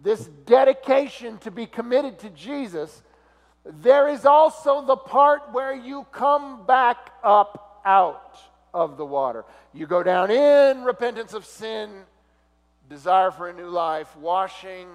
This 0.00 0.26
dedication 0.46 1.38
to 1.38 1.50
be 1.50 1.66
committed 1.66 2.20
to 2.20 2.30
Jesus. 2.30 3.02
There 3.64 4.06
is 4.06 4.24
also 4.24 4.86
the 4.86 4.96
part 4.96 5.52
where 5.52 5.74
you 5.74 6.06
come 6.12 6.66
back 6.66 7.10
up 7.24 7.82
out 7.84 8.51
of 8.74 8.96
the 8.96 9.04
water. 9.04 9.44
You 9.72 9.86
go 9.86 10.02
down 10.02 10.30
in 10.30 10.84
repentance 10.84 11.34
of 11.34 11.44
sin, 11.44 11.90
desire 12.88 13.30
for 13.30 13.48
a 13.48 13.52
new 13.52 13.68
life, 13.68 14.16
washing, 14.16 14.88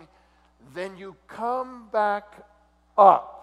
then 0.73 0.97
you 0.97 1.15
come 1.27 1.89
back 1.91 2.33
up. 2.97 3.33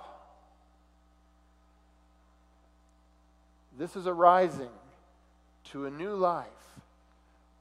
This 3.78 3.96
is 3.96 4.06
a 4.06 4.12
rising 4.12 4.70
to 5.70 5.86
a 5.86 5.90
new 5.90 6.14
life 6.14 6.46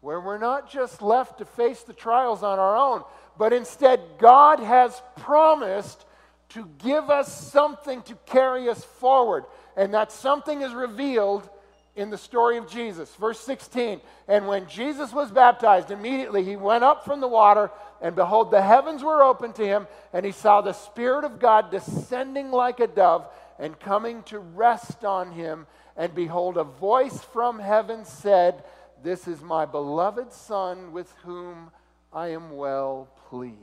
where 0.01 0.19
we're 0.19 0.37
not 0.37 0.69
just 0.69 1.01
left 1.01 1.37
to 1.37 1.45
face 1.45 1.81
the 1.83 1.93
trials 1.93 2.43
on 2.43 2.59
our 2.59 2.75
own, 2.75 3.03
but 3.37 3.53
instead 3.53 4.01
God 4.19 4.59
has 4.59 5.01
promised 5.17 6.05
to 6.49 6.69
give 6.79 7.09
us 7.09 7.51
something 7.51 8.01
to 8.03 8.15
carry 8.25 8.69
us 8.69 8.83
forward. 8.83 9.45
And 9.75 9.93
that 9.93 10.11
something 10.11 10.61
is 10.61 10.73
revealed 10.73 11.49
in 11.95 12.09
the 12.09 12.17
story 12.17 12.57
of 12.57 12.67
Jesus. 12.67 13.13
Verse 13.15 13.39
16 13.39 14.01
And 14.27 14.47
when 14.47 14.67
Jesus 14.67 15.13
was 15.13 15.31
baptized, 15.31 15.91
immediately 15.91 16.43
he 16.43 16.55
went 16.55 16.83
up 16.83 17.05
from 17.05 17.21
the 17.21 17.27
water, 17.27 17.71
and 18.01 18.15
behold, 18.15 18.51
the 18.51 18.61
heavens 18.61 19.03
were 19.03 19.23
opened 19.23 19.55
to 19.55 19.65
him, 19.65 19.87
and 20.11 20.25
he 20.25 20.31
saw 20.31 20.61
the 20.61 20.73
Spirit 20.73 21.23
of 21.23 21.39
God 21.39 21.71
descending 21.71 22.51
like 22.51 22.79
a 22.79 22.87
dove 22.87 23.27
and 23.59 23.79
coming 23.79 24.23
to 24.23 24.39
rest 24.39 25.05
on 25.05 25.31
him. 25.31 25.67
And 25.95 26.13
behold, 26.15 26.57
a 26.57 26.63
voice 26.63 27.21
from 27.21 27.59
heaven 27.59 28.05
said, 28.05 28.63
This 29.03 29.27
is 29.27 29.41
my 29.41 29.65
beloved 29.65 30.33
Son 30.33 30.91
with 30.91 31.11
whom 31.23 31.69
I 32.11 32.29
am 32.29 32.55
well 32.55 33.07
pleased. 33.29 33.57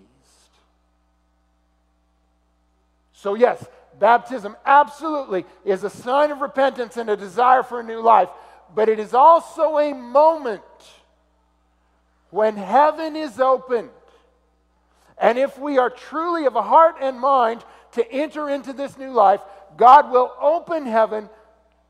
So, 3.12 3.34
yes, 3.34 3.62
Baptism 3.98 4.56
absolutely 4.64 5.44
is 5.64 5.84
a 5.84 5.90
sign 5.90 6.30
of 6.30 6.40
repentance 6.40 6.96
and 6.96 7.10
a 7.10 7.16
desire 7.16 7.62
for 7.62 7.80
a 7.80 7.84
new 7.84 8.00
life, 8.00 8.28
but 8.74 8.88
it 8.88 8.98
is 8.98 9.14
also 9.14 9.78
a 9.78 9.92
moment 9.92 10.62
when 12.30 12.56
heaven 12.56 13.16
is 13.16 13.40
opened. 13.40 13.90
And 15.18 15.38
if 15.38 15.58
we 15.58 15.78
are 15.78 15.90
truly 15.90 16.46
of 16.46 16.56
a 16.56 16.62
heart 16.62 16.96
and 17.00 17.20
mind 17.20 17.62
to 17.92 18.10
enter 18.10 18.48
into 18.48 18.72
this 18.72 18.96
new 18.96 19.10
life, 19.10 19.40
God 19.76 20.10
will 20.10 20.32
open 20.40 20.86
heaven, 20.86 21.28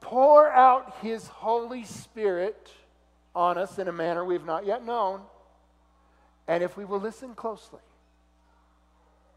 pour 0.01 0.51
out 0.51 0.97
His 1.01 1.29
Holy 1.29 1.85
Spirit 1.85 2.71
on 3.35 3.57
us 3.57 3.79
in 3.79 3.87
a 3.87 3.93
manner 3.93 4.25
we've 4.25 4.45
not 4.45 4.67
yet 4.67 4.85
known. 4.85 5.21
And 6.49 6.65
if 6.65 6.77
we 6.77 6.85
will 6.85 6.99
listen 6.99 7.35
closely 7.35 7.79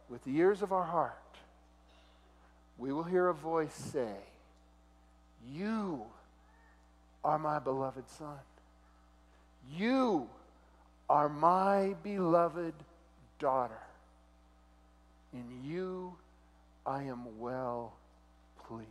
with 0.10 0.24
the 0.24 0.36
ears 0.38 0.64
of 0.64 0.72
our 0.72 0.84
heart, 0.84 1.23
we 2.84 2.92
will 2.92 3.04
hear 3.04 3.30
a 3.30 3.34
voice 3.34 3.74
say, 3.74 4.18
You 5.50 6.02
are 7.24 7.40
my 7.40 7.60
beloved 7.60 8.10
Son. 8.10 8.36
You 9.74 10.28
are 11.10 11.30
my 11.30 11.96
beloved 12.04 12.74
daughter. 13.40 13.80
In 15.32 15.46
you 15.64 16.14
I 16.86 17.04
am 17.04 17.40
well 17.40 17.94
pleased. 18.68 18.90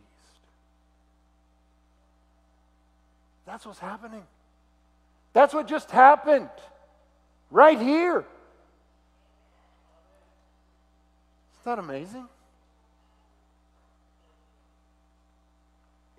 That's 3.45 3.63
what's 3.63 3.77
happening. 3.77 4.23
That's 5.33 5.53
what 5.53 5.67
just 5.67 5.91
happened 5.91 6.49
right 7.51 7.79
here. 7.79 8.25
Isn't 11.51 11.65
that 11.65 11.77
amazing? 11.77 12.27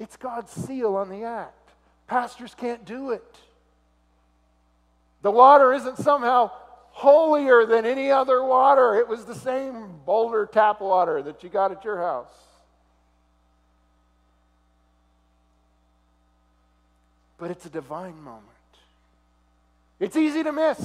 It's 0.04 0.18
God's 0.18 0.52
seal 0.52 0.96
on 0.96 1.08
the 1.08 1.24
act. 1.24 1.70
Pastors 2.06 2.54
can't 2.54 2.84
do 2.84 3.12
it. 3.12 3.24
The 5.22 5.30
water 5.30 5.72
isn't 5.72 5.96
somehow 5.96 6.50
holier 6.90 7.64
than 7.64 7.86
any 7.86 8.10
other 8.10 8.44
water. 8.44 8.96
It 8.96 9.08
was 9.08 9.24
the 9.24 9.34
same 9.34 10.00
Boulder 10.04 10.44
tap 10.44 10.82
water 10.82 11.22
that 11.22 11.42
you 11.42 11.48
got 11.48 11.72
at 11.72 11.86
your 11.86 11.96
house. 11.96 12.34
But 17.38 17.50
it's 17.50 17.64
a 17.64 17.70
divine 17.70 18.20
moment. 18.22 18.44
It's 19.98 20.16
easy 20.16 20.42
to 20.42 20.52
miss 20.52 20.80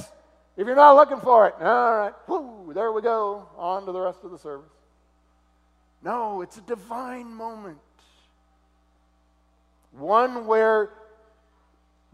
if 0.56 0.66
you're 0.66 0.74
not 0.74 0.96
looking 0.96 1.20
for 1.20 1.46
it. 1.46 1.54
All 1.60 1.94
right, 1.94 2.14
whoo, 2.26 2.72
there 2.72 2.90
we 2.90 3.02
go, 3.02 3.46
on 3.58 3.84
to 3.84 3.92
the 3.92 4.00
rest 4.00 4.20
of 4.24 4.30
the 4.30 4.38
service. 4.38 4.72
No, 6.02 6.40
it's 6.40 6.56
a 6.56 6.62
divine 6.62 7.30
moment. 7.30 7.76
One 9.92 10.46
where 10.46 10.90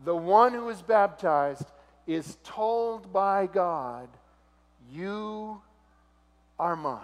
the 0.04 0.14
one 0.14 0.52
who 0.52 0.68
is 0.68 0.82
baptized 0.82 1.66
is 2.06 2.36
told 2.44 3.12
by 3.12 3.46
God, 3.46 4.08
You 4.90 5.60
are 6.58 6.76
mine. 6.76 7.00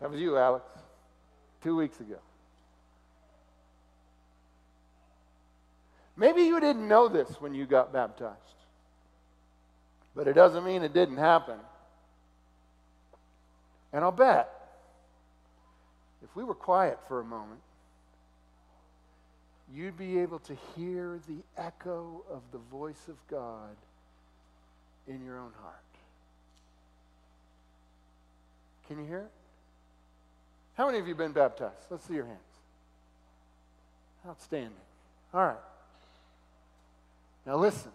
That 0.00 0.10
was 0.10 0.20
you, 0.20 0.36
Alex, 0.36 0.64
two 1.62 1.76
weeks 1.76 1.98
ago. 2.00 2.18
Maybe 6.16 6.42
you 6.42 6.60
didn't 6.60 6.86
know 6.86 7.08
this 7.08 7.28
when 7.40 7.54
you 7.54 7.66
got 7.66 7.92
baptized, 7.92 8.36
but 10.14 10.26
it 10.26 10.32
doesn't 10.32 10.64
mean 10.64 10.82
it 10.82 10.94
didn't 10.94 11.18
happen. 11.18 11.58
And 13.92 14.02
I'll 14.04 14.12
bet 14.12 14.55
if 16.28 16.34
we 16.34 16.42
were 16.42 16.54
quiet 16.54 16.98
for 17.06 17.20
a 17.20 17.24
moment, 17.24 17.60
you'd 19.72 19.96
be 19.96 20.18
able 20.18 20.40
to 20.40 20.56
hear 20.74 21.20
the 21.28 21.38
echo 21.56 22.22
of 22.30 22.42
the 22.50 22.58
voice 22.58 23.08
of 23.08 23.14
God 23.30 23.76
in 25.06 25.24
your 25.24 25.38
own 25.38 25.52
heart. 25.62 25.74
Can 28.88 28.98
you 28.98 29.06
hear 29.06 29.20
it? 29.20 29.30
How 30.76 30.86
many 30.86 30.98
of 30.98 31.06
you 31.06 31.14
have 31.14 31.18
been 31.18 31.32
baptized? 31.32 31.86
Let's 31.90 32.04
see 32.06 32.14
your 32.14 32.26
hands. 32.26 32.40
Outstanding. 34.28 34.72
All 35.32 35.46
right. 35.46 35.56
Now 37.46 37.56
listen. 37.56 37.92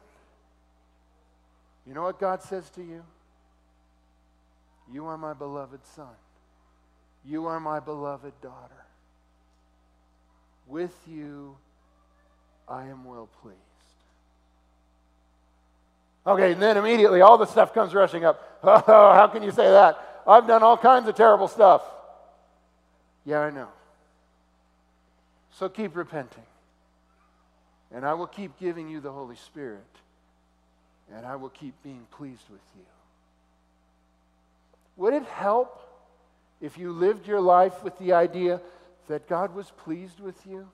You 1.85 1.93
know 1.93 2.03
what 2.03 2.19
God 2.19 2.41
says 2.41 2.69
to 2.71 2.81
you? 2.81 3.03
You 4.91 5.05
are 5.05 5.17
my 5.17 5.33
beloved 5.33 5.85
son. 5.95 6.07
You 7.25 7.47
are 7.47 7.59
my 7.59 7.79
beloved 7.79 8.33
daughter. 8.41 8.85
With 10.67 10.95
you, 11.07 11.55
I 12.67 12.85
am 12.85 13.03
well 13.03 13.29
pleased. 13.41 13.57
Okay, 16.25 16.53
and 16.53 16.61
then 16.61 16.77
immediately 16.77 17.21
all 17.21 17.37
the 17.37 17.45
stuff 17.45 17.73
comes 17.73 17.93
rushing 17.93 18.23
up. 18.23 18.59
Oh, 18.63 18.79
how 19.13 19.27
can 19.27 19.43
you 19.43 19.51
say 19.51 19.69
that? 19.69 20.23
I've 20.27 20.47
done 20.47 20.63
all 20.63 20.77
kinds 20.77 21.07
of 21.07 21.15
terrible 21.15 21.47
stuff. 21.47 21.81
Yeah, 23.25 23.39
I 23.39 23.49
know. 23.49 23.69
So 25.51 25.67
keep 25.69 25.95
repenting. 25.95 26.43
And 27.93 28.05
I 28.05 28.13
will 28.13 28.27
keep 28.27 28.57
giving 28.59 28.89
you 28.89 28.99
the 29.01 29.11
Holy 29.11 29.35
Spirit. 29.35 29.81
And 31.13 31.25
I 31.25 31.35
will 31.35 31.49
keep 31.49 31.73
being 31.83 32.05
pleased 32.11 32.43
with 32.49 32.61
you. 32.75 32.85
Would 34.97 35.13
it 35.13 35.23
help 35.23 35.90
if 36.61 36.77
you 36.77 36.91
lived 36.91 37.27
your 37.27 37.41
life 37.41 37.83
with 37.83 37.97
the 37.99 38.13
idea 38.13 38.61
that 39.07 39.27
God 39.27 39.55
was 39.55 39.71
pleased 39.71 40.19
with 40.19 40.45
you? 40.45 40.67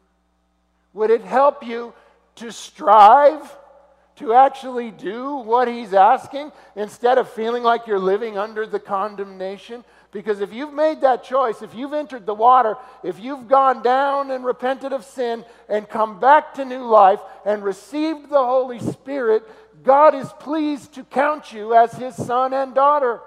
Would 0.93 1.09
it 1.09 1.21
help 1.21 1.65
you 1.65 1.93
to 2.35 2.51
strive 2.51 3.55
to 4.17 4.33
actually 4.33 4.91
do 4.91 5.35
what 5.37 5.67
He's 5.67 5.93
asking 5.93 6.51
instead 6.75 7.17
of 7.17 7.29
feeling 7.29 7.63
like 7.63 7.87
you're 7.87 7.99
living 7.99 8.37
under 8.37 8.65
the 8.65 8.79
condemnation? 8.79 9.83
Because 10.11 10.41
if 10.41 10.53
you've 10.53 10.73
made 10.73 11.01
that 11.01 11.23
choice, 11.23 11.61
if 11.61 11.75
you've 11.75 11.93
entered 11.93 12.25
the 12.25 12.33
water, 12.33 12.75
if 13.03 13.19
you've 13.19 13.47
gone 13.47 13.83
down 13.83 14.31
and 14.31 14.43
repented 14.43 14.93
of 14.93 15.05
sin 15.05 15.45
and 15.69 15.87
come 15.87 16.19
back 16.19 16.55
to 16.55 16.65
new 16.65 16.85
life 16.85 17.19
and 17.45 17.63
received 17.63 18.29
the 18.29 18.43
Holy 18.43 18.79
Spirit, 18.79 19.43
God 19.83 20.15
is 20.15 20.29
pleased 20.39 20.93
to 20.95 21.03
count 21.03 21.53
you 21.53 21.75
as 21.75 21.93
His 21.93 22.15
son 22.15 22.53
and 22.53 22.73
daughter. 22.73 23.19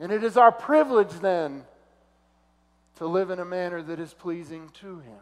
And 0.00 0.10
it 0.10 0.24
is 0.24 0.38
our 0.38 0.50
privilege 0.50 1.12
then 1.20 1.62
to 2.96 3.06
live 3.06 3.30
in 3.30 3.38
a 3.38 3.44
manner 3.44 3.82
that 3.82 4.00
is 4.00 4.14
pleasing 4.14 4.70
to 4.80 4.98
Him. 5.00 5.20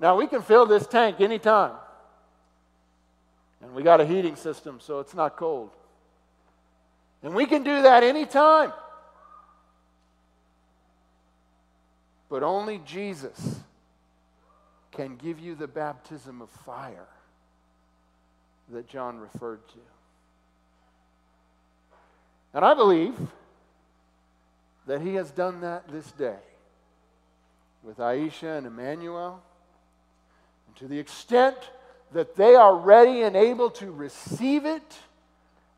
Now, 0.00 0.16
we 0.16 0.26
can 0.26 0.42
fill 0.42 0.66
this 0.66 0.86
tank 0.86 1.20
anytime. 1.20 1.74
And 3.62 3.72
we 3.72 3.82
got 3.82 4.00
a 4.00 4.06
heating 4.06 4.36
system, 4.36 4.78
so 4.80 4.98
it's 4.98 5.14
not 5.14 5.36
cold. 5.36 5.70
And 7.22 7.34
we 7.34 7.46
can 7.46 7.62
do 7.62 7.82
that 7.82 8.02
anytime. 8.02 8.72
But 12.28 12.42
only 12.42 12.80
Jesus 12.84 13.60
can 14.92 15.16
give 15.16 15.38
you 15.38 15.54
the 15.54 15.68
baptism 15.68 16.42
of 16.42 16.50
fire 16.50 17.06
that 18.72 18.88
John 18.88 19.18
referred 19.18 19.66
to. 19.68 19.78
And 22.54 22.64
I 22.64 22.74
believe 22.74 23.14
that 24.86 25.00
he 25.00 25.14
has 25.14 25.30
done 25.30 25.60
that 25.60 25.88
this 25.88 26.10
day 26.12 26.36
with 27.82 27.98
Aisha 27.98 28.58
and 28.58 28.66
Emmanuel. 28.66 29.42
And 30.66 30.76
to 30.76 30.88
the 30.88 30.98
extent 30.98 31.56
that 32.12 32.36
they 32.36 32.54
are 32.54 32.74
ready 32.74 33.22
and 33.22 33.36
able 33.36 33.70
to 33.70 33.90
receive 33.90 34.64
it 34.64 34.98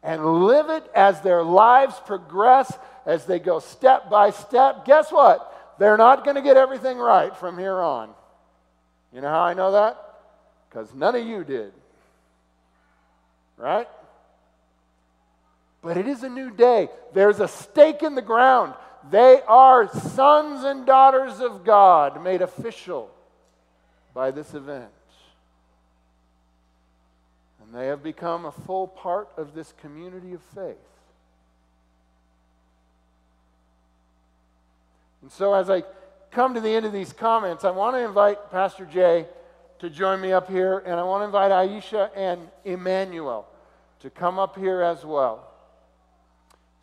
and 0.03 0.25
live 0.47 0.71
it 0.71 0.89
as 0.95 1.21
their 1.21 1.43
lives 1.43 2.01
progress, 2.07 2.73
as 3.05 3.27
they 3.27 3.39
go 3.39 3.59
step 3.59 4.09
by 4.09 4.31
step, 4.31 4.85
guess 4.85 5.11
what? 5.11 5.77
They're 5.79 5.97
not 5.97 6.25
going 6.25 6.37
to 6.37 6.43
get 6.43 6.57
everything 6.57 6.99
right 6.99 7.37
from 7.37 7.59
here 7.59 7.81
on. 7.81 8.11
You 9.13 9.21
know 9.21 9.29
how 9.29 9.43
I 9.43 9.55
know 9.55 9.73
that? 9.73 9.99
Because 10.69 10.95
none 10.95 11.17
of 11.17 11.27
you 11.27 11.43
did 11.45 11.73
right? 13.61 13.87
But 15.83 15.97
it 15.97 16.07
is 16.07 16.23
a 16.23 16.29
new 16.29 16.51
day. 16.51 16.89
There's 17.13 17.41
a 17.41 17.49
stake 17.49 18.03
in 18.03 18.15
the 18.15 18.23
ground. 18.23 18.75
They 19.11 19.41
are 19.47 19.89
sons 19.89 20.65
and 20.65 20.85
daughters 20.85 21.41
of 21.41 21.65
God 21.65 22.23
made 22.23 22.43
official 22.43 23.11
by 24.13 24.31
this 24.31 24.53
event. 24.55 24.91
And 27.63 27.75
they 27.75 27.87
have 27.87 28.03
become 28.03 28.45
a 28.45 28.53
full 28.53 28.89
part 28.89 29.29
of 29.37 29.55
this 29.55 29.73
community 29.81 30.35
of 30.35 30.43
faith. 30.55 30.77
And 35.23 35.31
so, 35.31 35.55
as 35.55 35.69
I 35.71 35.83
come 36.31 36.55
to 36.55 36.61
the 36.61 36.71
end 36.71 36.87
of 36.87 36.93
these 36.93 37.13
comments, 37.13 37.65
I 37.65 37.71
want 37.71 37.95
to 37.97 38.01
invite 38.01 38.51
Pastor 38.51 38.87
Jay 38.87 39.27
to 39.81 39.91
join 39.91 40.21
me 40.21 40.33
up 40.33 40.49
here, 40.49 40.79
and 40.79 41.01
I 41.01 41.03
want 41.03 41.23
to 41.23 41.27
invite 41.27 41.51
Aisha 41.51 42.11
and 42.15 42.49
Emmanuel 42.65 43.47
to 44.01 44.11
come 44.11 44.39
up 44.39 44.57
here 44.57 44.83
as 44.83 45.05
well. 45.05 45.47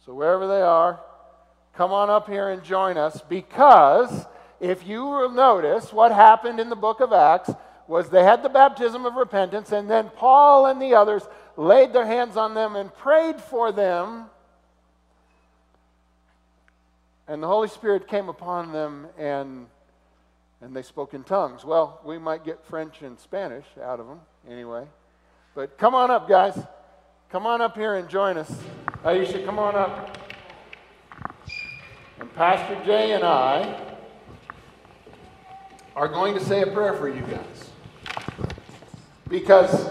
So, 0.05 0.13
wherever 0.13 0.47
they 0.47 0.61
are, 0.61 0.99
come 1.73 1.91
on 1.91 2.09
up 2.09 2.27
here 2.27 2.49
and 2.49 2.63
join 2.63 2.97
us 2.97 3.21
because 3.27 4.25
if 4.59 4.87
you 4.87 5.05
will 5.05 5.29
notice, 5.29 5.93
what 5.93 6.11
happened 6.11 6.59
in 6.59 6.69
the 6.69 6.75
book 6.75 6.99
of 6.99 7.13
Acts 7.13 7.51
was 7.87 8.09
they 8.09 8.23
had 8.23 8.43
the 8.43 8.49
baptism 8.49 9.05
of 9.05 9.15
repentance, 9.15 9.71
and 9.71 9.89
then 9.89 10.09
Paul 10.09 10.65
and 10.65 10.81
the 10.81 10.95
others 10.95 11.23
laid 11.55 11.93
their 11.93 12.05
hands 12.05 12.35
on 12.35 12.53
them 12.53 12.75
and 12.75 12.93
prayed 12.93 13.39
for 13.39 13.71
them. 13.71 14.25
And 17.27 17.41
the 17.43 17.47
Holy 17.47 17.67
Spirit 17.67 18.07
came 18.07 18.29
upon 18.29 18.71
them 18.71 19.07
and, 19.17 19.67
and 20.61 20.75
they 20.75 20.81
spoke 20.81 21.13
in 21.13 21.23
tongues. 21.23 21.65
Well, 21.65 21.99
we 22.05 22.17
might 22.17 22.45
get 22.45 22.63
French 22.65 23.01
and 23.01 23.19
Spanish 23.19 23.65
out 23.83 23.99
of 23.99 24.07
them 24.07 24.21
anyway. 24.49 24.85
But 25.53 25.77
come 25.77 25.93
on 25.93 26.09
up, 26.09 26.29
guys. 26.29 26.57
Come 27.29 27.45
on 27.45 27.59
up 27.59 27.75
here 27.75 27.95
and 27.95 28.07
join 28.07 28.37
us. 28.37 28.49
Aisha, 29.03 29.43
come 29.43 29.59
on 29.59 29.75
up. 29.75 30.17
And 32.21 32.33
Pastor 32.35 32.81
Jay 32.85 33.11
and 33.11 33.23
I 33.25 33.95
are 35.93 36.07
going 36.07 36.33
to 36.35 36.39
say 36.39 36.61
a 36.61 36.67
prayer 36.67 36.93
for 36.93 37.09
you 37.09 37.21
guys. 37.23 37.69
Because 39.27 39.89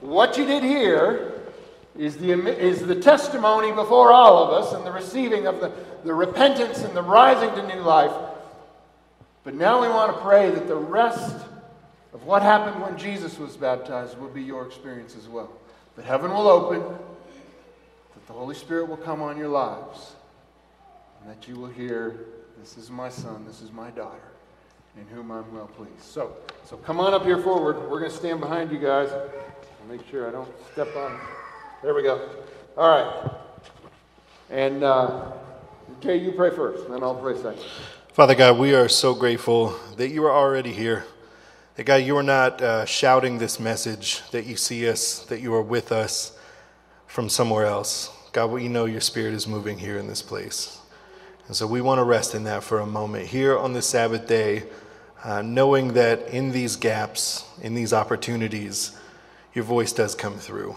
what 0.00 0.36
you 0.36 0.44
did 0.44 0.64
here 0.64 1.52
is 1.96 2.16
the, 2.16 2.32
is 2.32 2.84
the 2.84 2.96
testimony 2.96 3.70
before 3.70 4.10
all 4.10 4.44
of 4.44 4.64
us 4.64 4.72
and 4.72 4.84
the 4.84 4.90
receiving 4.90 5.46
of 5.46 5.60
the, 5.60 5.72
the 6.02 6.12
repentance 6.12 6.78
and 6.78 6.96
the 6.96 7.02
rising 7.02 7.54
to 7.54 7.76
new 7.76 7.80
life. 7.82 8.12
But 9.44 9.54
now 9.54 9.80
we 9.80 9.86
want 9.86 10.16
to 10.16 10.20
pray 10.20 10.50
that 10.50 10.66
the 10.66 10.74
rest 10.74 11.36
of 12.12 12.24
what 12.24 12.42
happened 12.42 12.82
when 12.82 12.98
Jesus 12.98 13.38
was 13.38 13.56
baptized 13.56 14.18
will 14.18 14.28
be 14.28 14.42
your 14.42 14.66
experience 14.66 15.14
as 15.16 15.28
well. 15.28 15.52
That 15.96 16.04
heaven 16.04 16.30
will 16.30 16.48
open, 16.48 16.80
that 16.80 18.26
the 18.26 18.32
Holy 18.32 18.54
Spirit 18.54 18.88
will 18.88 18.96
come 18.96 19.20
on 19.20 19.36
your 19.36 19.48
lives, 19.48 20.12
and 21.20 21.30
that 21.30 21.46
you 21.46 21.56
will 21.56 21.68
hear, 21.68 22.26
This 22.58 22.78
is 22.78 22.90
my 22.90 23.08
son, 23.08 23.44
this 23.46 23.60
is 23.60 23.72
my 23.72 23.90
daughter, 23.90 24.22
in 24.96 25.06
whom 25.06 25.30
I'm 25.30 25.52
well 25.54 25.66
pleased. 25.66 26.02
So, 26.02 26.32
so 26.64 26.76
come 26.76 27.00
on 27.00 27.12
up 27.12 27.24
here 27.24 27.38
forward. 27.38 27.78
We're 27.90 27.98
going 27.98 28.10
to 28.10 28.16
stand 28.16 28.40
behind 28.40 28.70
you 28.70 28.78
guys. 28.78 29.10
I'll 29.12 29.88
make 29.88 30.06
sure 30.08 30.28
I 30.28 30.32
don't 30.32 30.48
step 30.72 30.94
on. 30.96 31.18
There 31.82 31.94
we 31.94 32.02
go. 32.02 32.28
All 32.76 32.88
right. 32.88 33.30
And 34.48 34.84
uh, 34.84 35.32
Jay, 36.00 36.16
you 36.16 36.32
pray 36.32 36.50
first, 36.50 36.88
then 36.88 37.02
I'll 37.02 37.14
pray 37.14 37.36
second. 37.36 37.64
Father 38.12 38.34
God, 38.34 38.58
we 38.58 38.74
are 38.74 38.88
so 38.88 39.14
grateful 39.14 39.74
that 39.96 40.08
you 40.10 40.24
are 40.24 40.32
already 40.32 40.72
here. 40.72 41.04
That 41.76 41.84
God, 41.84 42.02
you 42.02 42.16
are 42.18 42.22
not 42.22 42.60
uh, 42.60 42.84
shouting 42.84 43.38
this 43.38 43.58
message 43.58 44.20
that 44.30 44.44
you 44.44 44.56
see 44.56 44.86
us, 44.88 45.20
that 45.26 45.40
you 45.40 45.54
are 45.54 45.62
with 45.62 45.90
us 45.90 46.36
from 47.06 47.30
somewhere 47.30 47.64
else. 47.64 48.10
God, 48.32 48.50
we 48.50 48.68
know 48.68 48.84
your 48.84 49.00
spirit 49.00 49.32
is 49.32 49.48
moving 49.48 49.78
here 49.78 49.96
in 49.96 50.06
this 50.06 50.20
place. 50.20 50.78
And 51.46 51.56
so 51.56 51.66
we 51.66 51.80
want 51.80 51.98
to 51.98 52.04
rest 52.04 52.34
in 52.34 52.44
that 52.44 52.62
for 52.62 52.80
a 52.80 52.86
moment 52.86 53.26
here 53.26 53.58
on 53.58 53.72
the 53.72 53.80
Sabbath 53.80 54.26
day, 54.26 54.64
uh, 55.24 55.40
knowing 55.40 55.94
that 55.94 56.28
in 56.28 56.52
these 56.52 56.76
gaps, 56.76 57.46
in 57.62 57.74
these 57.74 57.94
opportunities, 57.94 58.94
your 59.54 59.64
voice 59.64 59.92
does 59.92 60.14
come 60.14 60.36
through. 60.36 60.76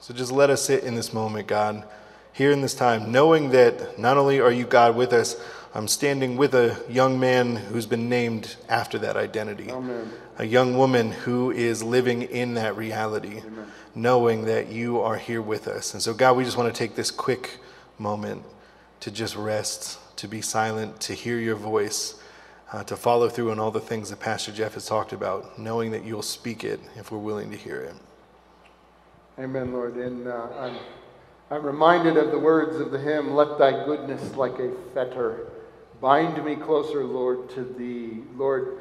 So 0.00 0.14
just 0.14 0.30
let 0.30 0.50
us 0.50 0.64
sit 0.64 0.84
in 0.84 0.94
this 0.94 1.12
moment, 1.12 1.48
God, 1.48 1.84
here 2.32 2.52
in 2.52 2.60
this 2.60 2.74
time, 2.74 3.10
knowing 3.10 3.50
that 3.50 3.98
not 3.98 4.16
only 4.16 4.40
are 4.40 4.52
you 4.52 4.66
God 4.66 4.94
with 4.94 5.12
us, 5.12 5.34
I'm 5.74 5.88
standing 5.88 6.36
with 6.36 6.54
a 6.54 6.76
young 6.88 7.18
man 7.18 7.56
who's 7.56 7.86
been 7.86 8.10
named 8.10 8.56
after 8.68 8.98
that 8.98 9.16
identity. 9.16 9.70
Amen. 9.70 10.10
A 10.36 10.44
young 10.44 10.76
woman 10.76 11.12
who 11.12 11.50
is 11.50 11.82
living 11.82 12.22
in 12.22 12.54
that 12.54 12.76
reality, 12.76 13.38
Amen. 13.38 13.66
knowing 13.94 14.44
that 14.44 14.68
you 14.68 15.00
are 15.00 15.16
here 15.16 15.40
with 15.40 15.68
us. 15.68 15.94
And 15.94 16.02
so, 16.02 16.12
God, 16.12 16.36
we 16.36 16.44
just 16.44 16.58
want 16.58 16.72
to 16.72 16.78
take 16.78 16.94
this 16.94 17.10
quick 17.10 17.58
moment 17.98 18.42
to 19.00 19.10
just 19.10 19.34
rest, 19.34 19.98
to 20.16 20.28
be 20.28 20.42
silent, 20.42 21.00
to 21.02 21.14
hear 21.14 21.38
your 21.38 21.56
voice, 21.56 22.20
uh, 22.70 22.84
to 22.84 22.94
follow 22.94 23.30
through 23.30 23.50
on 23.50 23.58
all 23.58 23.70
the 23.70 23.80
things 23.80 24.10
that 24.10 24.20
Pastor 24.20 24.52
Jeff 24.52 24.74
has 24.74 24.84
talked 24.84 25.14
about, 25.14 25.58
knowing 25.58 25.90
that 25.92 26.04
you'll 26.04 26.20
speak 26.20 26.64
it 26.64 26.80
if 26.96 27.10
we're 27.10 27.18
willing 27.18 27.50
to 27.50 27.56
hear 27.56 27.80
it. 27.80 27.94
Amen, 29.38 29.72
Lord. 29.72 29.96
And 29.96 30.28
uh, 30.28 30.48
I'm, 30.58 30.76
I'm 31.50 31.62
reminded 31.62 32.18
of 32.18 32.30
the 32.30 32.38
words 32.38 32.78
of 32.78 32.90
the 32.90 32.98
hymn, 32.98 33.32
Let 33.34 33.58
thy 33.58 33.86
goodness 33.86 34.36
like 34.36 34.58
a 34.58 34.70
fetter 34.92 35.48
bind 36.02 36.44
me 36.44 36.56
closer, 36.56 37.04
Lord, 37.04 37.48
to 37.50 37.62
thee. 37.62 38.24
Lord, 38.36 38.78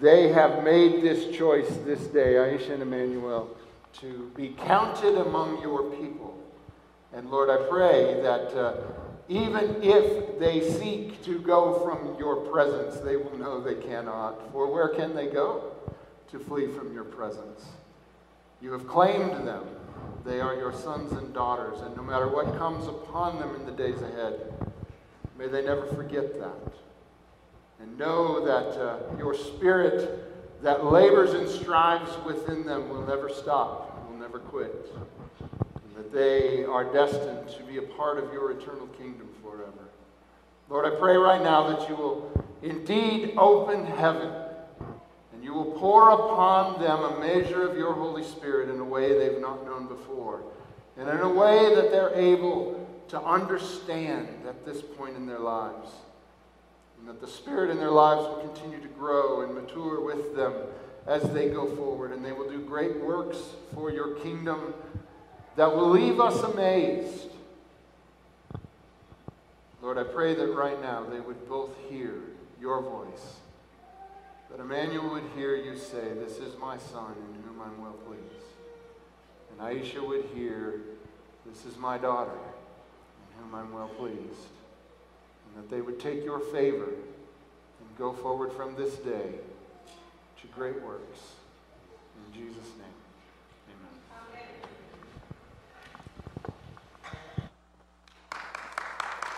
they 0.00 0.32
have 0.32 0.64
made 0.64 1.00
this 1.00 1.34
choice 1.34 1.68
this 1.86 2.00
day, 2.08 2.34
Aisha 2.34 2.72
and 2.72 2.82
Emmanuel, 2.82 3.56
to 4.00 4.30
be 4.36 4.48
counted 4.48 5.16
among 5.16 5.62
your 5.62 5.84
people. 5.92 6.36
And 7.12 7.30
Lord, 7.30 7.50
I 7.50 7.68
pray 7.68 8.20
that 8.22 8.56
uh, 8.56 8.76
even 9.28 9.76
if 9.80 10.40
they 10.40 10.68
seek 10.72 11.22
to 11.24 11.38
go 11.38 11.84
from 11.84 12.18
your 12.18 12.36
presence, 12.36 12.96
they 12.96 13.16
will 13.16 13.36
know 13.38 13.60
they 13.60 13.76
cannot. 13.76 14.50
For 14.50 14.66
where 14.66 14.88
can 14.88 15.14
they 15.14 15.28
go 15.28 15.72
to 16.32 16.38
flee 16.40 16.66
from 16.66 16.92
your 16.92 17.04
presence? 17.04 17.64
You 18.60 18.72
have 18.72 18.88
claimed 18.88 19.46
them. 19.46 19.64
They 20.24 20.40
are 20.40 20.56
your 20.56 20.72
sons 20.72 21.12
and 21.12 21.32
daughters, 21.32 21.80
and 21.80 21.96
no 21.96 22.02
matter 22.02 22.26
what 22.26 22.58
comes 22.58 22.88
upon 22.88 23.38
them 23.38 23.54
in 23.54 23.66
the 23.66 23.72
days 23.72 24.02
ahead, 24.02 24.40
may 25.40 25.48
they 25.48 25.64
never 25.64 25.86
forget 25.86 26.38
that. 26.38 26.74
And 27.80 27.98
know 27.98 28.44
that 28.44 28.78
uh, 28.78 28.98
your 29.16 29.34
spirit 29.34 30.62
that 30.62 30.84
labors 30.84 31.32
and 31.32 31.48
strives 31.48 32.10
within 32.26 32.66
them 32.66 32.90
will 32.90 33.06
never 33.06 33.30
stop, 33.30 34.06
will 34.06 34.18
never 34.18 34.38
quit. 34.38 34.92
And 35.40 35.96
that 35.96 36.12
they 36.12 36.64
are 36.64 36.84
destined 36.92 37.48
to 37.56 37.62
be 37.62 37.78
a 37.78 37.82
part 37.82 38.18
of 38.18 38.30
your 38.34 38.50
eternal 38.50 38.86
kingdom 38.88 39.30
forever. 39.42 39.88
Lord, 40.68 40.84
I 40.84 40.98
pray 40.98 41.16
right 41.16 41.42
now 41.42 41.70
that 41.70 41.88
you 41.88 41.96
will 41.96 42.46
indeed 42.62 43.32
open 43.38 43.86
heaven 43.86 44.30
and 45.32 45.42
you 45.42 45.54
will 45.54 45.72
pour 45.78 46.10
upon 46.10 46.78
them 46.82 47.02
a 47.02 47.18
measure 47.18 47.66
of 47.66 47.78
your 47.78 47.94
Holy 47.94 48.24
Spirit 48.24 48.68
in 48.68 48.78
a 48.78 48.84
way 48.84 49.18
they've 49.18 49.40
not 49.40 49.64
known 49.64 49.88
before, 49.88 50.42
and 50.98 51.08
in 51.08 51.20
a 51.20 51.32
way 51.32 51.74
that 51.74 51.90
they're 51.90 52.14
able 52.14 52.79
to 53.10 53.20
understand 53.20 54.28
at 54.48 54.64
this 54.64 54.82
point 54.82 55.16
in 55.16 55.26
their 55.26 55.38
lives. 55.38 55.90
And 56.98 57.08
that 57.08 57.20
the 57.20 57.26
Spirit 57.26 57.70
in 57.70 57.78
their 57.78 57.90
lives 57.90 58.22
will 58.22 58.48
continue 58.48 58.80
to 58.80 58.88
grow 58.88 59.42
and 59.42 59.54
mature 59.54 60.00
with 60.00 60.36
them 60.36 60.52
as 61.06 61.22
they 61.32 61.48
go 61.48 61.74
forward, 61.74 62.12
and 62.12 62.24
they 62.24 62.32
will 62.32 62.48
do 62.48 62.60
great 62.60 63.00
works 63.00 63.38
for 63.74 63.90
your 63.90 64.14
kingdom 64.16 64.74
that 65.56 65.74
will 65.74 65.90
leave 65.90 66.20
us 66.20 66.42
amazed. 66.42 67.28
Lord, 69.82 69.98
I 69.98 70.04
pray 70.04 70.34
that 70.34 70.52
right 70.52 70.80
now 70.80 71.04
they 71.04 71.20
would 71.20 71.48
both 71.48 71.70
hear 71.88 72.14
your 72.60 72.82
voice 72.82 73.36
that 74.50 74.60
Emmanuel 74.60 75.10
would 75.10 75.22
hear 75.36 75.54
you 75.54 75.76
say, 75.76 76.12
This 76.14 76.38
is 76.38 76.58
my 76.58 76.76
son 76.76 77.14
in 77.16 77.42
whom 77.42 77.62
I'm 77.62 77.80
well 77.80 77.96
pleased. 78.06 78.22
And 79.50 79.60
Aisha 79.60 80.06
would 80.06 80.24
hear, 80.34 80.80
This 81.46 81.64
is 81.64 81.78
my 81.78 81.98
daughter 81.98 82.36
whom 83.40 83.54
I'm 83.54 83.72
well 83.72 83.88
pleased. 83.88 84.48
And 85.46 85.64
that 85.64 85.70
they 85.70 85.80
would 85.80 85.98
take 85.98 86.24
your 86.24 86.40
favor 86.40 86.88
and 86.88 87.98
go 87.98 88.12
forward 88.12 88.52
from 88.52 88.76
this 88.76 88.96
day 88.96 89.32
to 90.40 90.46
great 90.54 90.80
works. 90.82 91.18
In 92.26 92.34
Jesus' 92.34 92.70
name. 92.78 92.89